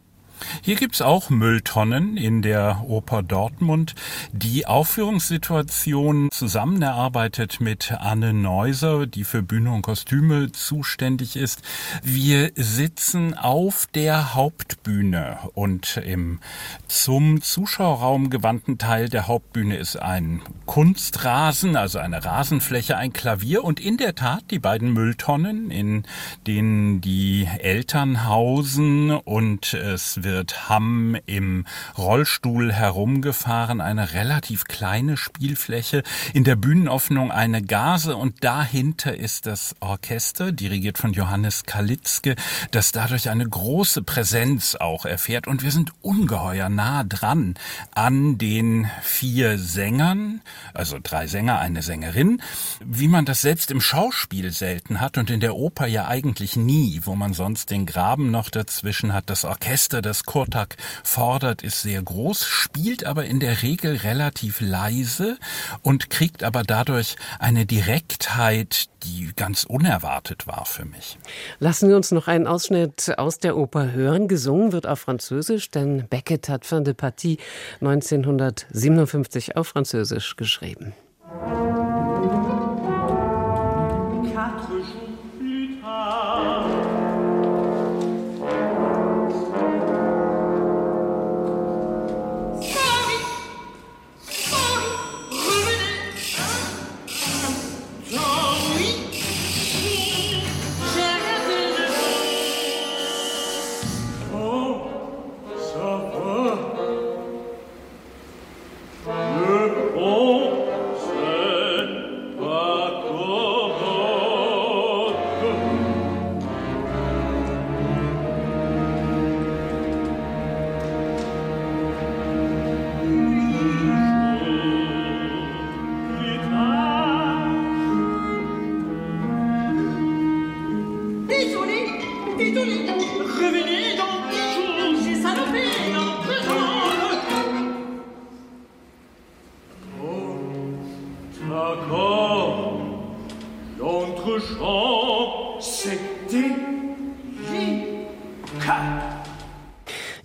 [0.62, 3.94] Hier gibt es auch Mülltonnen in der Oper Dortmund.
[4.32, 11.62] Die Aufführungssituation zusammen erarbeitet mit Anne Neuser, die für Bühne und Kostüme zuständig ist.
[12.02, 16.40] Wir sitzen auf der Hauptbühne und im
[16.88, 23.80] zum Zuschauerraum gewandten Teil der Hauptbühne ist ein Kunstrasen, also eine Rasenfläche, ein Klavier und
[23.80, 26.04] in der Tat die beiden Mülltonnen, in
[26.46, 30.33] denen die Eltern hausen und es wird
[30.68, 31.66] Hamm im
[31.96, 39.76] Rollstuhl herumgefahren, eine relativ kleine Spielfläche, in der Bühnenöffnung eine Gase und dahinter ist das
[39.80, 42.34] Orchester, dirigiert von Johannes Kalitzke,
[42.70, 45.46] das dadurch eine große Präsenz auch erfährt.
[45.46, 47.54] Und wir sind ungeheuer nah dran
[47.94, 50.40] an den vier Sängern,
[50.72, 52.42] also drei Sänger, eine Sängerin,
[52.84, 57.00] wie man das selbst im Schauspiel selten hat und in der Oper ja eigentlich nie,
[57.04, 62.02] wo man sonst den Graben noch dazwischen hat, das Orchester, das Kurtak fordert, ist sehr
[62.02, 65.38] groß, spielt aber in der Regel relativ leise
[65.82, 71.18] und kriegt aber dadurch eine Direktheit, die ganz unerwartet war für mich.
[71.58, 74.28] Lassen wir uns noch einen Ausschnitt aus der Oper hören.
[74.28, 77.38] Gesungen wird auf Französisch, denn Beckett hat Fin de Partie
[77.80, 80.94] 1957 auf Französisch geschrieben.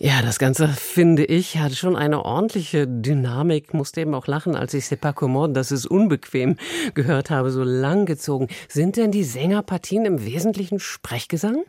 [0.01, 3.73] Ja, das Ganze, finde ich, hat schon eine ordentliche Dynamik.
[3.73, 6.55] Musste eben auch lachen, als ich C'est pas comment, das ist unbequem,
[6.93, 8.47] gehört habe, so lang gezogen.
[8.69, 11.63] Sind denn die Sängerpartien im Wesentlichen Sprechgesang?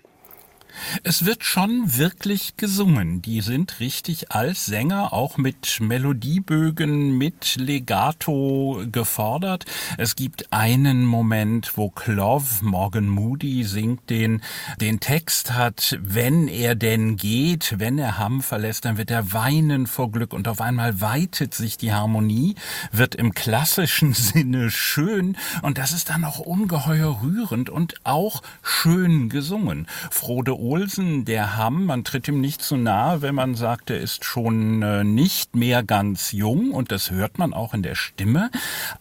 [1.03, 3.23] Es wird schon wirklich gesungen.
[3.23, 9.65] Die sind richtig als Sänger auch mit Melodiebögen, mit Legato gefordert.
[9.99, 14.43] Es gibt einen Moment, wo Clove, Morgan Moody, singt den,
[14.81, 19.87] den Text hat, wenn er denn geht, wenn er Hamm verlässt, dann wird er weinen
[19.87, 22.55] vor Glück und auf einmal weitet sich die Harmonie,
[22.93, 29.29] wird im klassischen Sinne schön und das ist dann auch ungeheuer rührend und auch schön
[29.29, 29.87] gesungen.
[30.11, 34.27] Frode Olsen, der Hamm, man tritt ihm nicht zu nahe, wenn man sagt, er ist
[34.27, 38.51] schon äh, nicht mehr ganz jung und das hört man auch in der Stimme,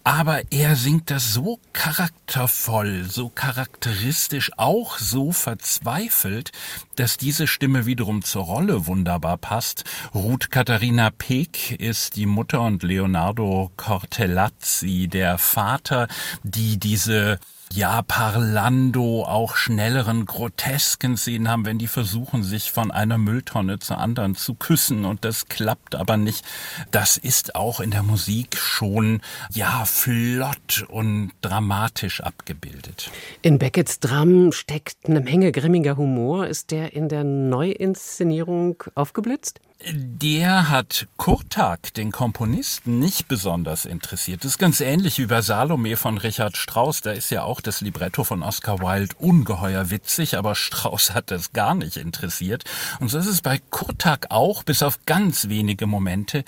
[0.05, 6.51] aber er singt das so charaktervoll, so charakteristisch, auch so verzweifelt,
[6.95, 9.83] dass diese Stimme wiederum zur Rolle wunderbar passt.
[10.15, 16.07] Ruth Katharina Peek ist die Mutter und Leonardo Cortellazzi, der Vater,
[16.43, 17.39] die diese
[17.71, 23.99] ja, Parlando, auch schnelleren, grotesken Szenen haben, wenn die versuchen, sich von einer Mülltonne zur
[23.99, 26.43] anderen zu küssen und das klappt aber nicht.
[26.91, 29.21] Das ist auch in der Musik schon,
[29.53, 33.11] ja, flott und dramatisch abgebildet.
[33.43, 36.47] In Beckets Dram steckt eine Menge grimmiger Humor.
[36.47, 39.59] Ist der in der Neuinszenierung aufgeblitzt?
[39.81, 44.43] Der hat Kurtag, den Komponisten, nicht besonders interessiert.
[44.43, 46.99] Das ist ganz ähnlich wie bei Salome von Richard Strauss.
[46.99, 51.53] Da ist ja auch das Libretto von Oscar Wilde ungeheuer witzig, aber Strauss hat das
[51.53, 52.65] gar nicht interessiert.
[52.99, 56.43] Und so ist es bei Kurtag auch, bis auf ganz wenige Momente.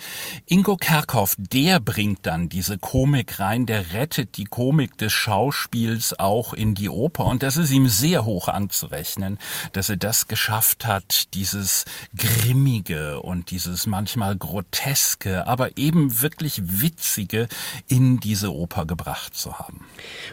[0.46, 6.54] Ingo Kerkhoff, der bringt dann diese Komik rein, der rettet die Komik des Schauspiels auch
[6.54, 7.28] in die Oper.
[7.28, 9.40] Und das ist ihm sehr hoch anzurechnen,
[9.72, 11.86] dass er das geschafft hat, dieses
[12.18, 17.48] grimmige und dieses manchmal groteske, aber eben wirklich witzige
[17.88, 19.86] in diese Oper gebracht zu haben.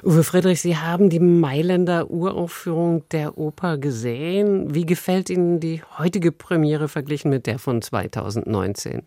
[0.03, 4.75] Uwe Friedrich, Sie haben die Mailänder Uraufführung der Oper gesehen.
[4.75, 9.03] Wie gefällt Ihnen die heutige Premiere verglichen mit der von 2019?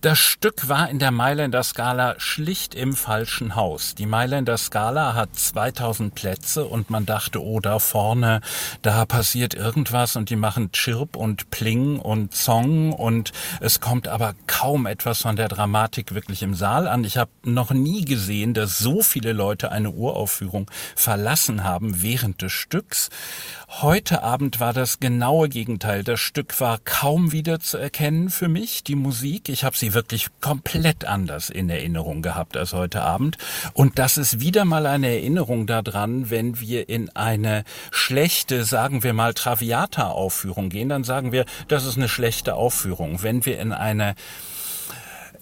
[0.00, 3.94] Das Stück war in der Mailänder Skala schlicht im falschen Haus.
[3.94, 8.40] Die Mailänder Skala hat 2000 Plätze und man dachte, oh, da vorne,
[8.82, 14.34] da passiert irgendwas und die machen Chirp und Pling und Song und es kommt aber
[14.46, 17.04] kaum etwas von der Dramatik wirklich im Saal an.
[17.04, 22.52] Ich habe noch nie gesehen, dass so viele Leute eine Uraufführung verlassen haben während des
[22.52, 23.10] Stücks.
[23.68, 26.04] Heute Abend war das genaue Gegenteil.
[26.04, 29.48] Das Stück war kaum wieder zu erkennen für mich, die Musik.
[29.48, 33.38] Ich sie wirklich komplett anders in Erinnerung gehabt als heute Abend.
[33.72, 39.12] Und das ist wieder mal eine Erinnerung daran, wenn wir in eine schlechte, sagen wir
[39.12, 43.22] mal, Traviata-Aufführung gehen, dann sagen wir, das ist eine schlechte Aufführung.
[43.22, 44.14] Wenn wir in eine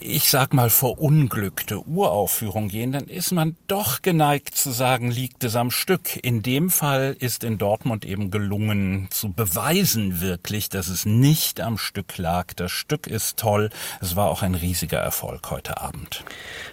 [0.01, 5.57] ich sag mal, verunglückte Uraufführung gehen, dann ist man doch geneigt zu sagen, liegt es
[5.57, 6.25] am Stück.
[6.25, 11.79] In dem Fall ist in Dortmund eben gelungen zu beweisen wirklich, dass es nicht am
[11.79, 12.55] Stück lag.
[12.55, 13.71] Das Stück ist toll.
[14.01, 16.23] Es war auch ein riesiger Erfolg heute Abend.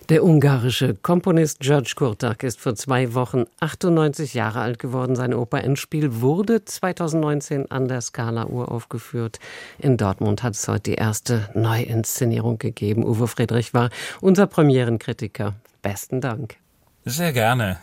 [0.09, 5.15] Der ungarische Komponist George Kurtak ist vor zwei Wochen 98 Jahre alt geworden.
[5.15, 9.39] Sein Oper Endspiel wurde 2019 an der Scala uraufgeführt.
[9.79, 13.03] In Dortmund hat es heute die erste Neuinszenierung gegeben.
[13.15, 13.89] Uwe Friedrich war
[14.21, 15.55] unser Premierenkritiker.
[15.81, 16.57] Besten Dank.
[17.05, 17.77] Sehr gerne.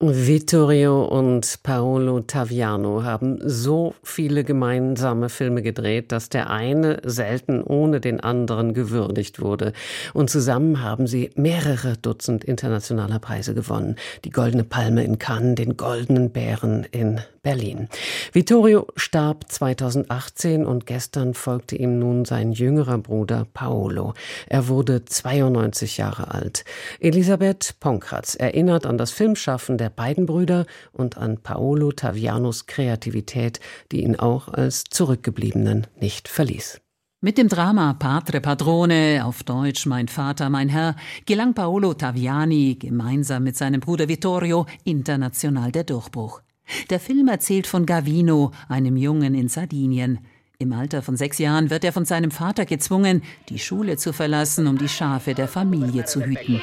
[0.00, 8.00] Vittorio und Paolo Taviano haben so viele gemeinsame Filme gedreht, dass der eine selten ohne
[8.00, 9.72] den anderen gewürdigt wurde.
[10.12, 13.96] Und zusammen haben sie mehrere Dutzend internationaler Preise gewonnen.
[14.24, 17.88] Die Goldene Palme in Cannes, den Goldenen Bären in Berlin.
[18.32, 24.14] Vittorio starb 2018 und gestern folgte ihm nun sein jüngerer Bruder Paolo.
[24.48, 26.64] Er wurde 92 Jahre alt.
[26.98, 33.60] Elisabeth Ponkratz erinnert an das Filmschaffen der beiden Brüder und an Paolo Tavianos Kreativität,
[33.92, 36.80] die ihn auch als Zurückgebliebenen nicht verließ.
[37.20, 43.44] Mit dem Drama Patre Padrone, auf Deutsch Mein Vater, mein Herr, gelang Paolo Taviani gemeinsam
[43.44, 46.42] mit seinem Bruder Vittorio international der Durchbruch.
[46.90, 50.18] Der Film erzählt von Gavino, einem Jungen in Sardinien.
[50.58, 54.66] Im Alter von sechs Jahren wird er von seinem Vater gezwungen, die Schule zu verlassen,
[54.66, 56.60] um die Schafe der Familie zu hüten.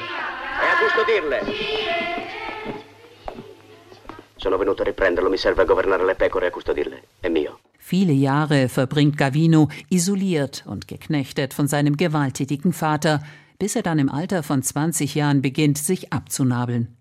[7.78, 13.22] Viele Jahre verbringt Gavino isoliert und geknechtet von seinem gewalttätigen Vater,
[13.58, 16.96] bis er dann im Alter von 20 Jahren beginnt, sich abzunabeln.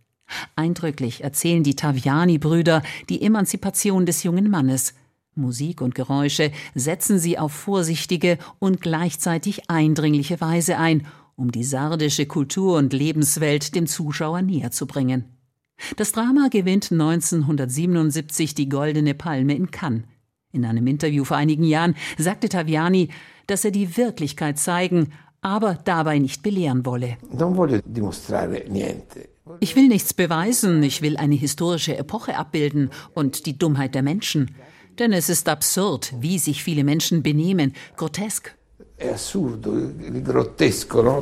[0.55, 4.93] Eindrücklich erzählen die Taviani-Brüder die Emanzipation des jungen Mannes.
[5.35, 12.25] Musik und Geräusche setzen sie auf vorsichtige und gleichzeitig eindringliche Weise ein, um die sardische
[12.25, 15.25] Kultur und Lebenswelt dem Zuschauer näher zu bringen.
[15.95, 20.03] Das Drama gewinnt 1977 die Goldene Palme in Cannes.
[20.51, 23.09] In einem Interview vor einigen Jahren sagte Taviani,
[23.47, 27.17] dass er die Wirklichkeit zeigen, aber dabei nicht belehren wolle.
[29.59, 34.55] Ich will nichts beweisen, ich will eine historische Epoche abbilden und die Dummheit der Menschen.
[34.99, 38.55] Denn es ist absurd, wie sich viele Menschen benehmen, grotesk.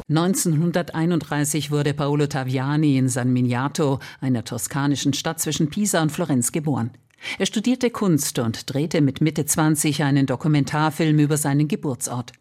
[0.10, 6.92] 1931 wurde Paolo Taviani in San Miniato, einer toskanischen Stadt zwischen Pisa und Florenz, geboren.
[7.38, 12.34] Er studierte Kunst und drehte mit Mitte 20 einen Dokumentarfilm über seinen Geburtsort.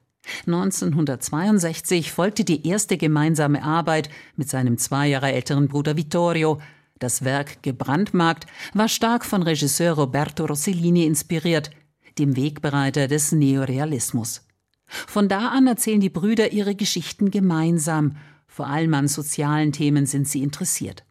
[0.46, 6.60] 1962 folgte die erste gemeinsame Arbeit mit seinem zwei Jahre älteren Bruder Vittorio.
[6.98, 11.70] Das Werk Gebrandmarkt war stark von Regisseur Roberto Rossellini inspiriert,
[12.18, 14.46] dem Wegbereiter des Neorealismus.
[14.86, 18.16] Von da an erzählen die Brüder ihre Geschichten gemeinsam.
[18.46, 21.04] Vor allem an sozialen Themen sind sie interessiert.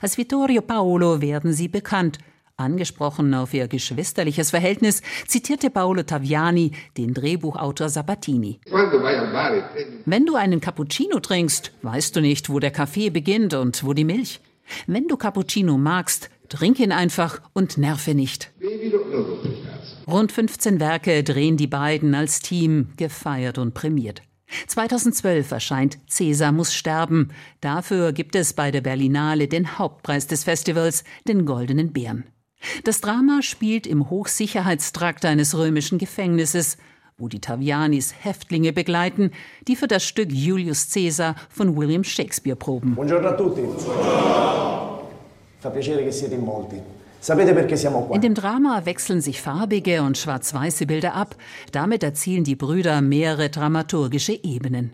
[0.00, 2.18] Als Vittorio Paolo werden sie bekannt–
[2.58, 8.60] Angesprochen auf ihr geschwisterliches Verhältnis zitierte Paolo Taviani den Drehbuchautor Sabatini.
[10.06, 14.04] Wenn du einen Cappuccino trinkst, weißt du nicht, wo der Kaffee beginnt und wo die
[14.04, 14.40] Milch.
[14.86, 18.50] Wenn du Cappuccino magst, trink ihn einfach und nerve nicht.
[20.08, 24.22] Rund 15 Werke drehen die beiden als Team, gefeiert und prämiert.
[24.68, 27.32] 2012 erscheint Cäsar muss sterben.
[27.60, 32.24] Dafür gibt es bei der Berlinale den Hauptpreis des Festivals, den Goldenen Bären.
[32.84, 36.76] Das Drama spielt im Hochsicherheitstrakt eines römischen Gefängnisses,
[37.18, 39.30] wo die Tavianis Häftlinge begleiten,
[39.68, 42.94] die für das Stück Julius Caesar von William Shakespeare proben.
[42.94, 43.62] Buongiorno a tutti.
[45.58, 46.80] Fa piacere che siete in molti.
[47.28, 51.34] In dem Drama wechseln sich farbige und schwarz-weiße Bilder ab.
[51.72, 54.92] Damit erzielen die Brüder mehrere dramaturgische Ebenen.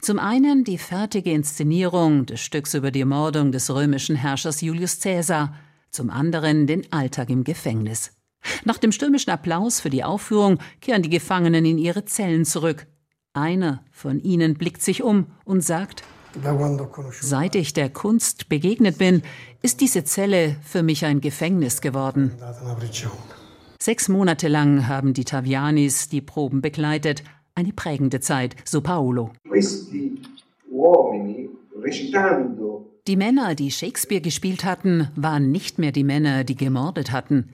[0.00, 5.54] Zum einen die fertige Inszenierung des Stücks über die Ermordung des römischen Herrschers Julius Caesar
[5.94, 8.12] zum anderen den Alltag im Gefängnis.
[8.64, 12.86] Nach dem stürmischen Applaus für die Aufführung kehren die Gefangenen in ihre Zellen zurück.
[13.32, 16.02] Einer von ihnen blickt sich um und sagt,
[17.20, 19.22] Seit ich der Kunst begegnet bin,
[19.62, 22.32] ist diese Zelle für mich ein Gefängnis geworden.
[23.78, 27.22] Sechs Monate lang haben die Tavianis die Proben begleitet.
[27.54, 29.30] Eine prägende Zeit, so Paolo.
[29.48, 30.20] Questi
[30.72, 32.63] uomini, recitando
[33.06, 37.50] die Männer, die Shakespeare gespielt hatten, waren nicht mehr die Männer, die gemordet hatten.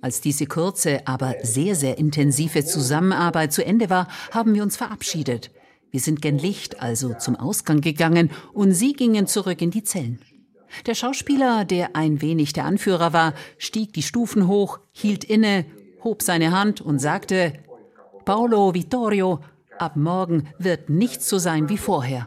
[0.00, 5.50] Als diese kurze, aber sehr, sehr intensive Zusammenarbeit zu Ende war, haben wir uns verabschiedet.
[5.90, 10.20] Wir sind gen Licht, also zum Ausgang gegangen, und sie gingen zurück in die Zellen.
[10.86, 15.66] Der Schauspieler, der ein wenig der Anführer war, stieg die Stufen hoch, hielt inne,
[16.02, 17.52] hob seine Hand und sagte
[18.24, 19.40] Paolo Vittorio,
[19.78, 22.26] ab morgen wird nichts so sein wie vorher.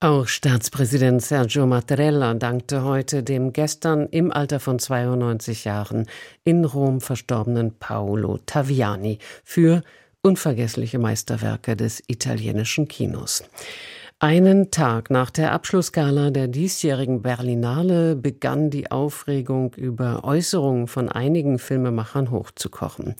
[0.00, 6.08] Auch Staatspräsident Sergio Mattarella dankte heute dem gestern im Alter von 92 Jahren
[6.42, 9.82] in Rom verstorbenen Paolo Taviani für
[10.22, 13.44] unvergessliche Meisterwerke des italienischen Kinos.
[14.22, 21.58] Einen Tag nach der Abschlussgala der diesjährigen Berlinale begann die Aufregung über Äußerungen von einigen
[21.58, 23.16] Filmemachern hochzukochen.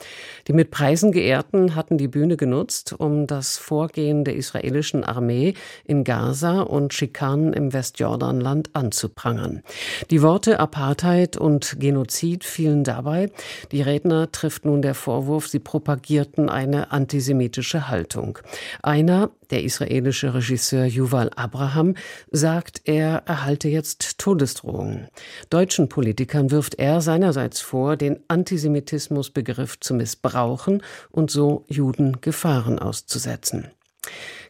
[0.47, 6.05] Die mit Preisen geehrten hatten die Bühne genutzt, um das Vorgehen der israelischen Armee in
[6.05, 9.65] Gaza und Schikanen im Westjordanland anzuprangern.
[10.13, 13.33] Die Worte Apartheid und Genozid fielen dabei.
[13.73, 18.39] Die Redner trifft nun der Vorwurf, sie propagierten eine antisemitische Haltung.
[18.85, 21.95] Einer, der israelische Regisseur Yuval Abraham
[22.31, 25.09] sagt, er erhalte jetzt Todesdrohungen.
[25.51, 33.71] Deutschen Politikern wirft er seinerseits vor, den Antisemitismusbegriff zu missbrauchen und so Juden Gefahren auszusetzen.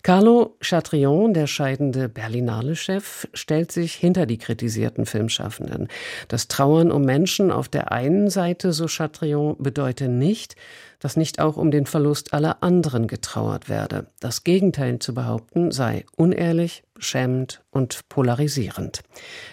[0.04, 5.86] Carlo Chatrion, der scheidende Berlinale-Chef, stellt sich hinter die kritisierten Filmschaffenden.
[6.26, 10.56] Das Trauern um Menschen auf der einen Seite, so Chatrion, bedeute nicht,
[10.98, 14.08] dass nicht auch um den Verlust aller anderen getrauert werde.
[14.18, 19.02] Das Gegenteil zu behaupten sei unehrlich, beschämend und polarisierend.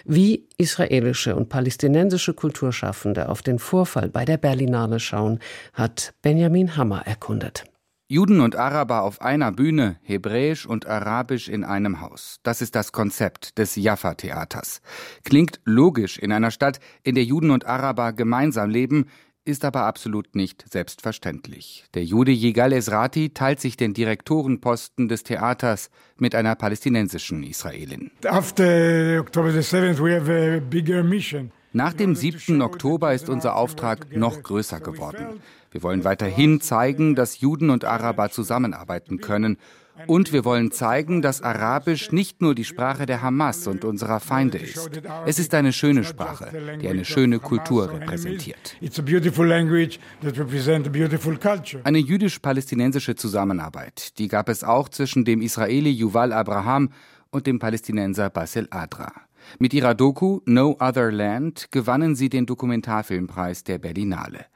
[0.04, 5.38] Wie israelische und palästinensische Kulturschaffende auf den Vorfall bei der Berlinale schauen,
[5.74, 7.69] hat Benjamin Hammer erkundet.
[8.12, 12.40] Juden und Araber auf einer Bühne, Hebräisch und Arabisch in einem Haus.
[12.42, 14.80] Das ist das Konzept des Jaffa-Theaters.
[15.22, 19.06] Klingt logisch in einer Stadt, in der Juden und Araber gemeinsam leben,
[19.44, 21.84] ist aber absolut nicht selbstverständlich.
[21.94, 28.10] Der Jude Yigal Esrati teilt sich den Direktorenposten des Theaters mit einer palästinensischen Israelin.
[28.26, 31.52] After October the 7th we have a bigger mission.
[31.72, 32.62] Nach dem 7.
[32.62, 35.40] Oktober ist unser Auftrag noch größer geworden.
[35.70, 39.56] Wir wollen weiterhin zeigen, dass Juden und Araber zusammenarbeiten können.
[40.08, 44.58] Und wir wollen zeigen, dass Arabisch nicht nur die Sprache der Hamas und unserer Feinde
[44.58, 44.90] ist.
[45.26, 46.50] Es ist eine schöne Sprache,
[46.80, 48.76] die eine schöne Kultur repräsentiert.
[51.84, 56.90] Eine jüdisch-palästinensische Zusammenarbeit, die gab es auch zwischen dem Israeli Yuval Abraham
[57.30, 59.12] und dem Palästinenser Basel Adra.
[59.58, 64.46] Mit ihrer Doku No Other Land gewannen sie den Dokumentarfilmpreis der Berlinale.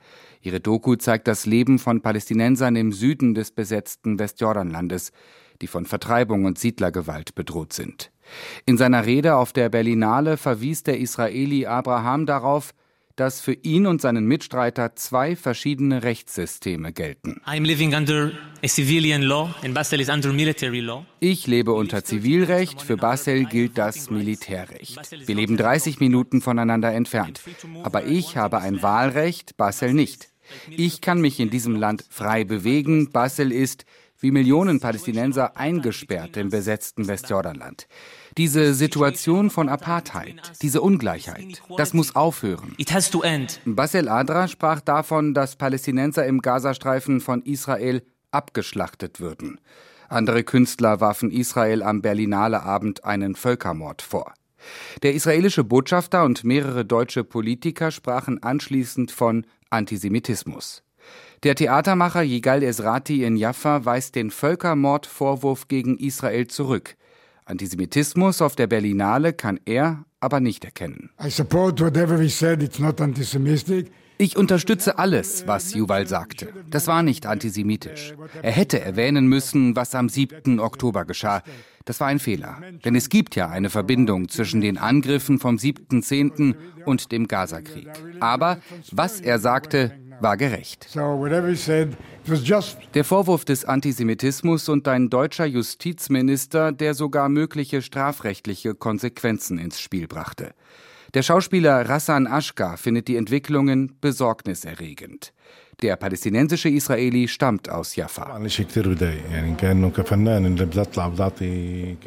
[0.41, 5.13] Ihre Doku zeigt das Leben von Palästinensern im Süden des besetzten Westjordanlandes,
[5.63, 8.13] die von Vertreibung und Siedlergewalt bedroht sind.
[8.67, 12.75] In seiner Rede auf der Berlinale verwies der Israeli Abraham darauf,
[13.17, 17.41] dass für ihn und seinen Mitstreiter zwei verschiedene Rechtssysteme gelten.
[21.21, 24.99] Ich lebe unter Zivilrecht, für Basel gilt das Militärrecht.
[25.27, 27.41] Wir leben 30 Minuten voneinander entfernt.
[27.83, 30.29] Aber ich habe ein Wahlrecht, Basel nicht.
[30.69, 33.85] Ich kann mich in diesem Land frei bewegen, Basel ist,
[34.21, 37.87] wie Millionen Palästinenser, eingesperrt im besetzten Westjordanland.
[38.37, 42.75] Diese Situation von Apartheid, diese Ungleichheit, das muss aufhören.
[43.65, 49.61] Basel Adra sprach davon, dass Palästinenser im Gazastreifen von Israel abgeschlachtet würden.
[50.09, 54.35] Andere Künstler warfen Israel am Berlinale Abend einen Völkermord vor.
[55.03, 60.83] Der israelische Botschafter und mehrere deutsche Politiker sprachen anschließend von Antisemitismus.
[61.43, 66.97] Der Theatermacher Yigal Esrati in Jaffa weist den Völkermordvorwurf gegen Israel zurück.
[67.45, 71.11] Antisemitismus auf der Berlinale kann er aber nicht erkennen.
[74.17, 76.53] Ich unterstütze alles, was Yuval sagte.
[76.71, 78.15] Das war nicht antisemitisch.
[78.43, 80.61] Er hätte erwähnen müssen, was am 7.
[80.61, 81.43] Oktober geschah.
[81.85, 82.59] Das war ein Fehler.
[82.85, 86.55] Denn es gibt ja eine Verbindung zwischen den Angriffen vom 7.10.
[86.87, 87.91] und dem Gazakrieg.
[88.21, 88.59] Aber
[88.93, 90.89] was er sagte, war gerecht.
[92.95, 100.07] Der Vorwurf des Antisemitismus und ein deutscher Justizminister, der sogar mögliche strafrechtliche Konsequenzen ins Spiel
[100.07, 100.55] brachte.
[101.15, 105.33] Der Schauspieler Rassan Ashka findet die Entwicklungen besorgniserregend.
[105.83, 108.39] Der palästinensische Israeli stammt aus Jaffa.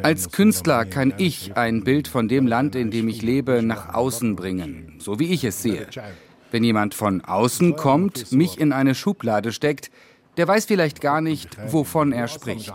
[0.03, 4.35] Als Künstler kann ich ein Bild von dem Land, in dem ich lebe, nach außen
[4.35, 5.87] bringen, so wie ich es sehe.
[6.51, 9.91] Wenn jemand von außen kommt, mich in eine Schublade steckt,
[10.37, 12.71] der weiß vielleicht gar nicht, wovon er spricht.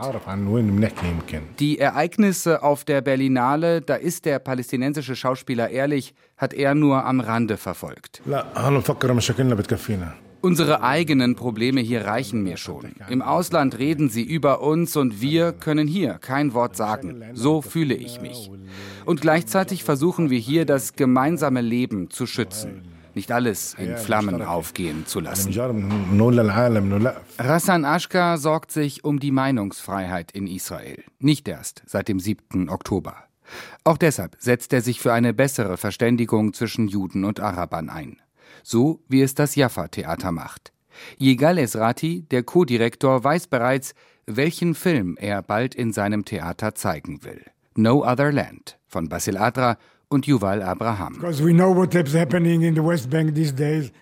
[1.61, 7.21] Die Ereignisse auf der Berlinale, da ist der palästinensische Schauspieler ehrlich, hat er nur am
[7.21, 8.21] Rande verfolgt.
[10.41, 12.97] Unsere eigenen Probleme hier reichen mir schon.
[13.09, 17.23] Im Ausland reden sie über uns und wir können hier kein Wort sagen.
[17.33, 18.51] So fühle ich mich.
[19.05, 25.07] Und gleichzeitig versuchen wir hier das gemeinsame Leben zu schützen nicht alles in Flammen aufgehen
[25.07, 25.53] zu lassen.
[27.39, 32.69] Rassan Ashka sorgt sich um die Meinungsfreiheit in Israel, nicht erst seit dem 7.
[32.69, 33.17] Oktober.
[33.85, 38.19] Auch deshalb setzt er sich für eine bessere Verständigung zwischen Juden und Arabern ein.
[38.63, 40.73] So wie es das Jaffa-Theater macht.
[41.19, 43.95] Yigal Esrati, der Co-Direktor, weiß bereits,
[44.27, 47.45] welchen Film er bald in seinem Theater zeigen will.
[47.75, 49.79] No Other Land von Basil Adra
[50.13, 51.17] und Yuval Abraham.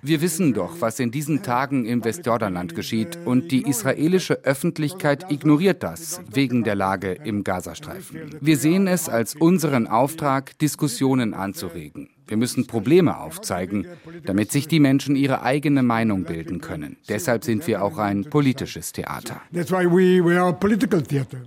[0.03, 5.83] Wir wissen doch, was in diesen Tagen im Westjordanland geschieht und die israelische Öffentlichkeit ignoriert
[5.83, 8.37] das wegen der Lage im Gazastreifen.
[8.41, 12.11] Wir sehen es als unseren Auftrag, Diskussionen anzuregen.
[12.31, 13.87] Wir müssen Probleme aufzeigen,
[14.25, 16.97] damit sich die Menschen ihre eigene Meinung bilden können.
[17.09, 19.41] Deshalb sind wir auch ein politisches Theater.
[19.53, 21.39] That's why we, we are a political theater.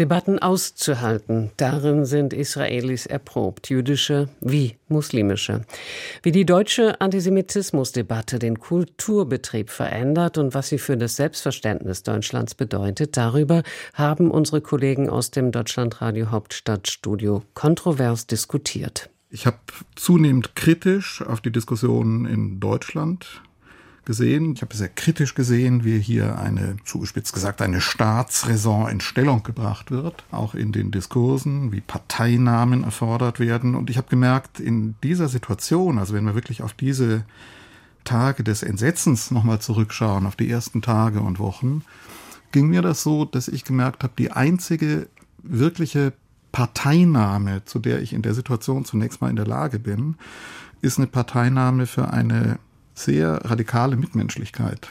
[0.00, 1.52] Debatten auszuhalten.
[1.56, 5.60] Darin sind Israelis erprobt, jüdische wie muslimische.
[6.24, 13.16] Wie die deutsche Antisemitismusdebatte den Kulturbetrieb verändert und was sie für das Selbstverständnis Deutschlands bedeutet,
[13.16, 19.10] darüber haben unsere Kollegen aus dem Deutschlandradio Hauptstadtstudio kontrovers diskutiert.
[19.30, 19.58] Ich habe
[19.94, 23.42] zunehmend kritisch auf die Diskussion in Deutschland
[24.04, 24.52] gesehen.
[24.54, 29.90] Ich habe sehr kritisch gesehen, wie hier eine, zugespitzt gesagt, eine Staatsräson in Stellung gebracht
[29.90, 33.74] wird, auch in den Diskursen, wie Parteinamen erfordert werden.
[33.74, 37.24] Und ich habe gemerkt, in dieser Situation, also wenn wir wirklich auf diese
[38.04, 41.82] Tage des Entsetzens nochmal zurückschauen, auf die ersten Tage und Wochen,
[42.52, 45.08] ging mir das so, dass ich gemerkt habe, die einzige
[45.42, 46.12] wirkliche
[46.52, 50.14] Parteinahme, zu der ich in der Situation zunächst mal in der Lage bin,
[50.82, 52.58] ist eine Parteinahme für eine
[52.94, 54.88] sehr radikale Mitmenschlichkeit.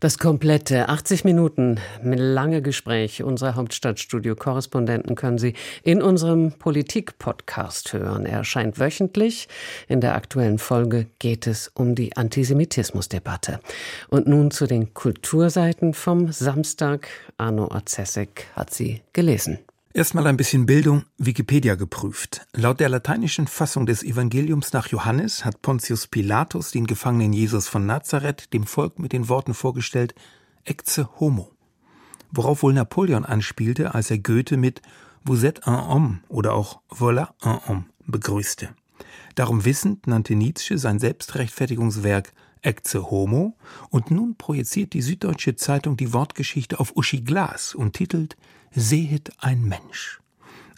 [0.00, 8.24] Das komplette 80 Minuten lange Gespräch unserer Hauptstadtstudio-Korrespondenten können Sie in unserem Politik-Podcast hören.
[8.24, 9.48] Er erscheint wöchentlich.
[9.88, 13.60] In der aktuellen Folge geht es um die Antisemitismusdebatte.
[14.08, 17.08] Und nun zu den Kulturseiten vom Samstag.
[17.36, 19.58] Arno Azesek hat sie gelesen.
[19.92, 22.46] Erstmal ein bisschen Bildung, Wikipedia geprüft.
[22.54, 27.86] Laut der lateinischen Fassung des Evangeliums nach Johannes hat Pontius Pilatus den Gefangenen Jesus von
[27.86, 30.14] Nazareth dem Volk mit den Worten vorgestellt,
[30.64, 31.50] Ecce homo.
[32.30, 34.80] Worauf wohl Napoleon anspielte, als er Goethe mit
[35.24, 38.68] Vous êtes un homme oder auch Voilà un homme begrüßte.
[39.34, 42.32] Darum wissend nannte Nietzsche sein Selbstrechtfertigungswerk
[42.62, 43.56] Ecce homo
[43.88, 48.36] und nun projiziert die Süddeutsche Zeitung die Wortgeschichte auf Uschi Glas und titelt
[48.72, 50.20] Sehet ein Mensch.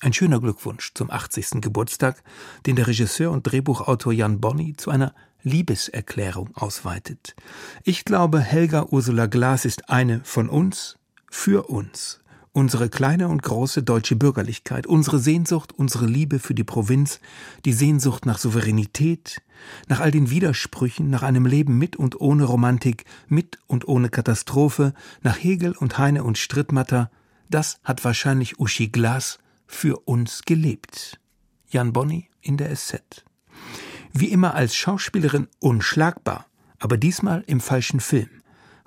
[0.00, 1.60] Ein schöner Glückwunsch zum 80.
[1.60, 2.22] Geburtstag,
[2.64, 7.36] den der Regisseur und Drehbuchautor Jan Bonny zu einer Liebeserklärung ausweitet.
[7.84, 10.96] Ich glaube, Helga Ursula Glas ist eine von uns,
[11.30, 12.20] für uns.
[12.52, 17.20] Unsere kleine und große deutsche Bürgerlichkeit, unsere Sehnsucht, unsere Liebe für die Provinz,
[17.66, 19.42] die Sehnsucht nach Souveränität,
[19.88, 24.94] nach all den Widersprüchen, nach einem Leben mit und ohne Romantik, mit und ohne Katastrophe,
[25.22, 27.10] nach Hegel und Heine und Strittmatter,
[27.52, 31.20] das hat wahrscheinlich Uschi Glas für uns gelebt.
[31.68, 33.24] Jan Bonny in der SZ.
[34.12, 36.46] Wie immer als Schauspielerin unschlagbar,
[36.78, 38.28] aber diesmal im falschen Film,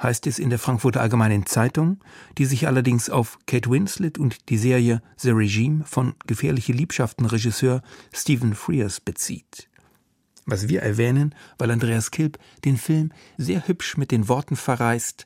[0.01, 1.99] heißt es in der Frankfurter Allgemeinen Zeitung,
[2.37, 7.81] die sich allerdings auf Kate Winslet und die Serie The Regime von Gefährliche Liebschaften Regisseur
[8.13, 9.69] Stephen Frears bezieht.
[10.45, 15.25] Was wir erwähnen, weil Andreas Kilp den Film sehr hübsch mit den Worten verreist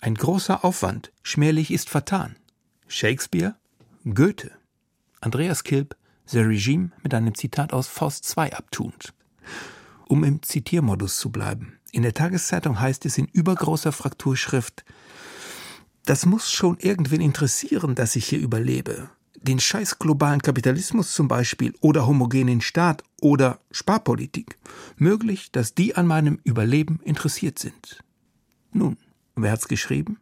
[0.00, 2.34] Ein großer Aufwand, schmählich ist vertan.
[2.92, 3.54] Shakespeare?
[4.04, 4.50] Goethe.
[5.22, 9.14] Andreas Kilp The Regime mit einem Zitat aus Faust 2 abtunt.
[10.08, 11.78] Um im Zitiermodus zu bleiben.
[11.90, 14.84] In der Tageszeitung heißt es in übergroßer Frakturschrift,
[16.04, 19.08] das muss schon irgendwen interessieren, dass ich hier überlebe.
[19.36, 24.58] Den scheiß globalen Kapitalismus zum Beispiel oder homogenen Staat oder Sparpolitik.
[24.96, 28.04] Möglich, dass die an meinem Überleben interessiert sind.
[28.70, 28.98] Nun,
[29.34, 30.18] wer hat's geschrieben?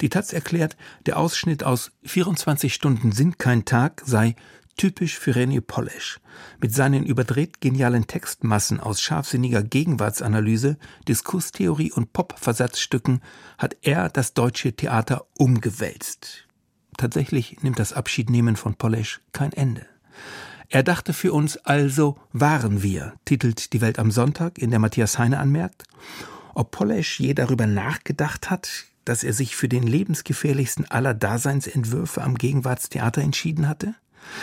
[0.00, 0.76] Die Taz erklärt,
[1.06, 4.36] der Ausschnitt aus 24 Stunden sind kein Tag sei
[4.76, 6.20] typisch für René Polesch.
[6.60, 10.76] Mit seinen überdreht genialen Textmassen aus scharfsinniger Gegenwartsanalyse,
[11.08, 13.22] Diskurstheorie und Pop-Versatzstücken
[13.58, 16.46] hat er das deutsche Theater umgewälzt.
[16.96, 19.86] Tatsächlich nimmt das Abschiednehmen von Polesch kein Ende.
[20.68, 25.18] Er dachte für uns also waren wir, titelt die Welt am Sonntag, in der Matthias
[25.18, 25.84] Heine anmerkt.
[26.54, 32.34] Ob Polesch je darüber nachgedacht hat, dass er sich für den lebensgefährlichsten aller Daseinsentwürfe am
[32.34, 33.94] Gegenwartstheater entschieden hatte?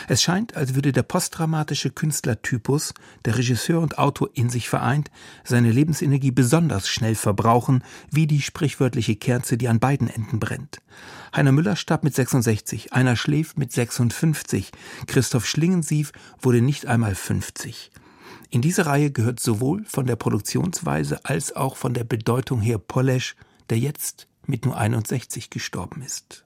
[0.07, 2.93] Es scheint, als würde der postdramatische Künstlertypus,
[3.25, 5.11] der Regisseur und Autor in sich vereint,
[5.43, 10.81] seine Lebensenergie besonders schnell verbrauchen, wie die sprichwörtliche Kerze, die an beiden Enden brennt.
[11.35, 14.71] Heiner Müller starb mit 66, einer schläft mit 56,
[15.07, 17.91] Christoph Schlingensief wurde nicht einmal 50.
[18.49, 23.35] In diese Reihe gehört sowohl von der Produktionsweise als auch von der Bedeutung her Polesch,
[23.69, 26.45] der jetzt mit nur 61 gestorben ist.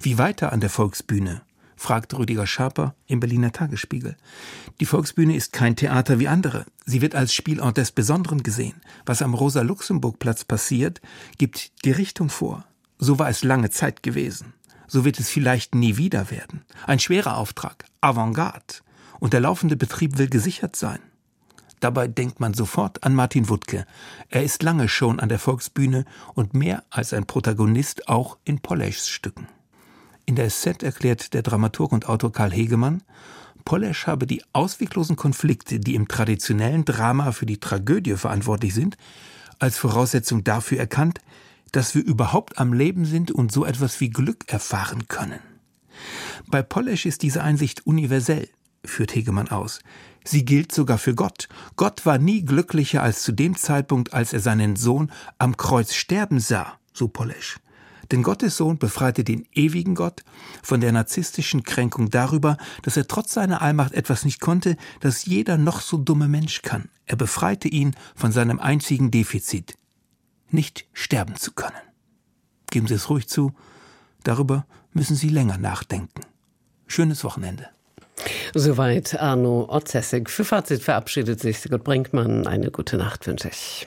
[0.00, 1.42] Wie weiter an der Volksbühne?
[1.76, 4.16] fragt Rüdiger Schaper im Berliner Tagesspiegel.
[4.80, 6.64] Die Volksbühne ist kein Theater wie andere.
[6.86, 8.80] Sie wird als Spielort des Besonderen gesehen.
[9.04, 11.00] Was am Rosa-Luxemburg-Platz passiert,
[11.36, 12.64] gibt die Richtung vor.
[12.98, 14.54] So war es lange Zeit gewesen.
[14.88, 16.64] So wird es vielleicht nie wieder werden.
[16.86, 18.76] Ein schwerer Auftrag, Avantgarde.
[19.18, 21.00] Und der laufende Betrieb will gesichert sein.
[21.80, 23.86] Dabei denkt man sofort an Martin Wuttke.
[24.28, 26.04] Er ist lange schon an der Volksbühne
[26.34, 29.48] und mehr als ein Protagonist auch in Poleschs Stücken.
[30.24, 33.02] In der SZ erklärt der Dramaturg und Autor Karl Hegemann,
[33.64, 38.96] Polesch habe die ausweglosen Konflikte, die im traditionellen Drama für die Tragödie verantwortlich sind,
[39.58, 41.20] als Voraussetzung dafür erkannt,
[41.72, 45.40] dass wir überhaupt am Leben sind und so etwas wie Glück erfahren können.
[46.46, 48.48] Bei Polesch ist diese Einsicht universell,
[48.84, 49.80] führt Hegemann aus.
[50.26, 51.48] Sie gilt sogar für Gott.
[51.76, 56.40] Gott war nie glücklicher als zu dem Zeitpunkt, als er seinen Sohn am Kreuz sterben
[56.40, 57.60] sah, so Polesch.
[58.10, 60.24] Denn Gottes Sohn befreite den ewigen Gott
[60.64, 65.58] von der narzisstischen Kränkung darüber, dass er trotz seiner Allmacht etwas nicht konnte, das jeder
[65.58, 66.88] noch so dumme Mensch kann.
[67.04, 69.76] Er befreite ihn von seinem einzigen Defizit,
[70.50, 71.76] nicht sterben zu können.
[72.70, 73.52] Geben Sie es ruhig zu,
[74.24, 76.22] darüber müssen Sie länger nachdenken.
[76.88, 77.75] Schönes Wochenende.
[78.54, 80.28] Soweit Arno Otzessig.
[80.28, 82.46] Für Fazit verabschiedet sich Sigurd Brinkmann.
[82.46, 83.86] Eine gute Nacht wünsche ich.